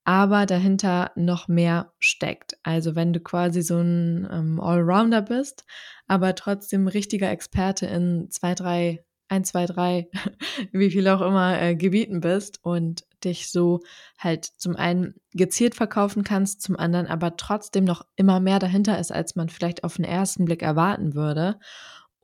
aber 0.05 0.45
dahinter 0.45 1.11
noch 1.15 1.47
mehr 1.47 1.91
steckt. 1.99 2.57
Also 2.63 2.95
wenn 2.95 3.11
du 3.11 3.19
quasi 3.19 3.63
so 3.63 3.79
ein 3.79 4.27
ähm, 4.31 4.61
Allrounder 4.61 5.23
bist, 5.23 5.65
aber 6.07 6.35
trotzdem 6.35 6.87
richtiger 6.87 7.29
Experte 7.31 7.87
in 7.87 8.29
zwei, 8.29 8.53
drei, 8.53 9.03
ein, 9.27 9.43
zwei, 9.43 9.65
drei, 9.65 10.07
wie 10.71 10.91
viel 10.91 11.07
auch 11.07 11.21
immer 11.21 11.59
äh, 11.59 11.75
Gebieten 11.75 12.21
bist 12.21 12.63
und 12.63 13.03
dich 13.23 13.49
so 13.49 13.79
halt 14.19 14.45
zum 14.45 14.75
einen 14.75 15.15
gezielt 15.33 15.73
verkaufen 15.73 16.23
kannst, 16.23 16.61
zum 16.61 16.77
anderen 16.77 17.07
aber 17.07 17.35
trotzdem 17.35 17.83
noch 17.83 18.05
immer 18.15 18.39
mehr 18.39 18.59
dahinter 18.59 18.99
ist, 18.99 19.11
als 19.11 19.35
man 19.35 19.49
vielleicht 19.49 19.83
auf 19.83 19.95
den 19.95 20.05
ersten 20.05 20.45
Blick 20.45 20.61
erwarten 20.61 21.15
würde 21.15 21.57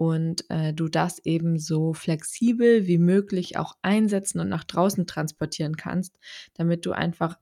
und 0.01 0.49
äh, 0.49 0.73
du 0.73 0.87
das 0.87 1.19
eben 1.25 1.59
so 1.59 1.93
flexibel 1.93 2.87
wie 2.87 2.97
möglich 2.97 3.57
auch 3.57 3.75
einsetzen 3.83 4.39
und 4.39 4.49
nach 4.49 4.63
draußen 4.63 5.05
transportieren 5.05 5.77
kannst, 5.77 6.17
damit 6.55 6.87
du 6.87 6.91
einfach 6.91 7.37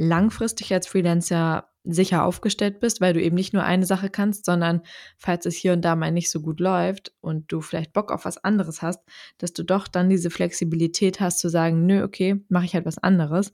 langfristig 0.00 0.72
als 0.72 0.86
Freelancer 0.86 1.68
sicher 1.84 2.24
aufgestellt 2.24 2.80
bist, 2.80 3.00
weil 3.00 3.14
du 3.14 3.22
eben 3.22 3.36
nicht 3.36 3.52
nur 3.52 3.62
eine 3.62 3.86
Sache 3.86 4.10
kannst, 4.10 4.44
sondern 4.44 4.82
falls 5.16 5.46
es 5.46 5.56
hier 5.56 5.72
und 5.72 5.82
da 5.82 5.96
mal 5.96 6.10
nicht 6.10 6.30
so 6.30 6.40
gut 6.40 6.60
läuft 6.60 7.12
und 7.20 7.50
du 7.52 7.60
vielleicht 7.60 7.92
Bock 7.92 8.10
auf 8.10 8.24
was 8.24 8.42
anderes 8.42 8.82
hast, 8.82 9.02
dass 9.38 9.52
du 9.52 9.62
doch 9.62 9.88
dann 9.88 10.10
diese 10.10 10.30
Flexibilität 10.30 11.20
hast 11.20 11.38
zu 11.38 11.48
sagen, 11.48 11.86
nö, 11.86 12.02
okay, 12.02 12.42
mache 12.48 12.64
ich 12.64 12.74
halt 12.74 12.84
was 12.86 12.98
anderes, 12.98 13.52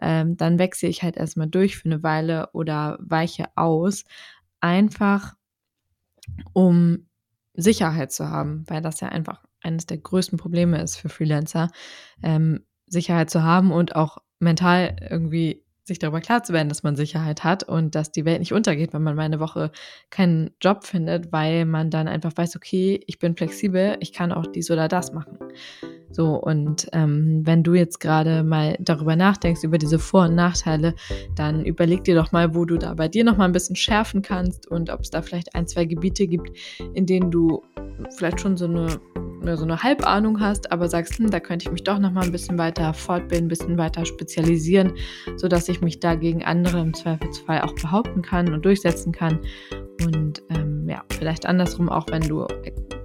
ähm, 0.00 0.36
dann 0.36 0.58
wechsle 0.58 0.88
ich 0.88 1.02
halt 1.02 1.16
erstmal 1.16 1.48
durch 1.48 1.76
für 1.76 1.86
eine 1.86 2.02
Weile 2.02 2.50
oder 2.52 2.98
weiche 3.00 3.46
aus, 3.56 4.04
einfach 4.60 5.34
um 6.52 7.08
Sicherheit 7.54 8.12
zu 8.12 8.28
haben, 8.28 8.64
weil 8.68 8.82
das 8.82 9.00
ja 9.00 9.08
einfach 9.08 9.42
eines 9.62 9.86
der 9.86 9.98
größten 9.98 10.38
Probleme 10.38 10.80
ist 10.80 10.96
für 10.96 11.08
Freelancer, 11.08 11.70
ähm, 12.22 12.64
Sicherheit 12.86 13.30
zu 13.30 13.42
haben 13.42 13.72
und 13.72 13.96
auch 13.96 14.18
mental 14.38 14.96
irgendwie 15.10 15.65
sich 15.86 15.98
darüber 15.98 16.20
klar 16.20 16.42
zu 16.42 16.52
werden, 16.52 16.68
dass 16.68 16.82
man 16.82 16.96
Sicherheit 16.96 17.44
hat 17.44 17.62
und 17.62 17.94
dass 17.94 18.10
die 18.10 18.24
Welt 18.24 18.40
nicht 18.40 18.52
untergeht, 18.52 18.92
wenn 18.92 19.02
man 19.02 19.14
mal 19.14 19.22
eine 19.22 19.40
Woche 19.40 19.70
keinen 20.10 20.50
Job 20.60 20.84
findet, 20.84 21.32
weil 21.32 21.64
man 21.64 21.90
dann 21.90 22.08
einfach 22.08 22.32
weiß, 22.34 22.56
okay, 22.56 23.00
ich 23.06 23.18
bin 23.18 23.36
flexibel, 23.36 23.96
ich 24.00 24.12
kann 24.12 24.32
auch 24.32 24.46
dies 24.46 24.70
oder 24.70 24.88
das 24.88 25.12
machen. 25.12 25.38
So, 26.16 26.28
und 26.30 26.88
ähm, 26.94 27.42
wenn 27.44 27.62
du 27.62 27.74
jetzt 27.74 28.00
gerade 28.00 28.42
mal 28.42 28.78
darüber 28.80 29.16
nachdenkst, 29.16 29.62
über 29.64 29.76
diese 29.76 29.98
Vor- 29.98 30.24
und 30.24 30.34
Nachteile, 30.34 30.94
dann 31.34 31.62
überleg 31.62 32.04
dir 32.04 32.14
doch 32.14 32.32
mal, 32.32 32.54
wo 32.54 32.64
du 32.64 32.78
da 32.78 32.94
bei 32.94 33.06
dir 33.06 33.22
noch 33.22 33.36
mal 33.36 33.44
ein 33.44 33.52
bisschen 33.52 33.76
schärfen 33.76 34.22
kannst 34.22 34.66
und 34.66 34.88
ob 34.88 35.00
es 35.00 35.10
da 35.10 35.20
vielleicht 35.20 35.54
ein, 35.54 35.66
zwei 35.66 35.84
Gebiete 35.84 36.26
gibt, 36.26 36.56
in 36.94 37.04
denen 37.04 37.30
du 37.30 37.62
vielleicht 38.16 38.40
schon 38.40 38.56
so 38.56 38.64
eine 38.64 38.98
so 39.56 39.64
eine 39.64 39.82
Halbahnung 39.82 40.40
hast, 40.40 40.72
aber 40.72 40.88
sagst, 40.88 41.18
hm, 41.18 41.30
da 41.30 41.38
könnte 41.38 41.66
ich 41.66 41.70
mich 41.70 41.84
doch 41.84 41.98
noch 41.98 42.10
mal 42.10 42.24
ein 42.24 42.32
bisschen 42.32 42.58
weiter 42.58 42.94
fortbilden, 42.94 43.46
ein 43.46 43.48
bisschen 43.48 43.76
weiter 43.76 44.04
spezialisieren, 44.06 44.94
sodass 45.36 45.68
ich 45.68 45.82
mich 45.82 46.00
da 46.00 46.14
gegen 46.14 46.42
andere 46.42 46.80
im 46.80 46.94
Zweifelsfall 46.94 47.60
auch 47.60 47.74
behaupten 47.74 48.22
kann 48.22 48.52
und 48.52 48.64
durchsetzen 48.64 49.12
kann. 49.12 49.38
Und 50.04 50.42
ähm, 50.48 50.88
ja, 50.88 51.04
vielleicht 51.10 51.46
andersrum 51.46 51.90
auch, 51.90 52.06
wenn 52.10 52.22
du 52.22 52.46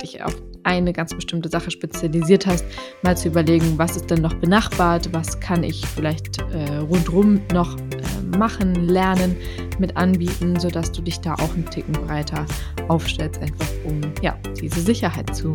dich 0.01 0.23
auf 0.23 0.41
eine 0.63 0.93
ganz 0.93 1.13
bestimmte 1.13 1.49
Sache 1.49 1.71
spezialisiert 1.71 2.45
hast, 2.45 2.65
mal 3.01 3.17
zu 3.17 3.27
überlegen, 3.27 3.77
was 3.77 3.95
ist 3.95 4.09
denn 4.09 4.21
noch 4.21 4.33
benachbart, 4.35 5.11
was 5.13 5.39
kann 5.39 5.63
ich 5.63 5.85
vielleicht 5.85 6.39
äh, 6.53 6.77
rundherum 6.77 7.41
noch 7.53 7.77
äh, 7.77 8.37
machen, 8.37 8.75
lernen, 8.75 9.35
mit 9.79 9.97
anbieten, 9.97 10.59
sodass 10.59 10.91
du 10.91 11.01
dich 11.01 11.19
da 11.19 11.33
auch 11.35 11.53
einen 11.53 11.69
Ticken 11.69 11.93
breiter 11.93 12.45
aufstellst, 12.87 13.41
einfach 13.41 13.67
um 13.85 14.01
ja, 14.21 14.37
diese 14.59 14.81
Sicherheit 14.81 15.35
zu 15.35 15.53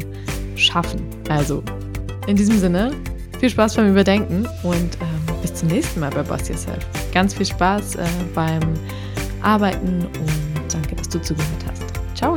schaffen. 0.57 1.01
Also 1.29 1.63
in 2.27 2.37
diesem 2.37 2.59
Sinne, 2.59 2.93
viel 3.39 3.51
Spaß 3.51 3.77
beim 3.77 3.91
Überdenken 3.91 4.47
und 4.63 4.75
ähm, 5.01 5.41
bis 5.43 5.55
zum 5.55 5.69
nächsten 5.69 6.01
Mal 6.01 6.11
bei 6.11 6.23
Boss 6.23 6.49
Yourself. 6.49 6.85
Ganz 7.13 7.35
viel 7.35 7.47
Spaß 7.47 7.97
äh, 7.97 8.05
beim 8.35 8.61
Arbeiten 9.43 10.07
und 10.07 10.75
danke, 10.75 10.97
dass 10.97 11.09
du 11.09 11.21
zugehört 11.21 11.65
hast. 11.69 11.85
Ciao! 12.17 12.35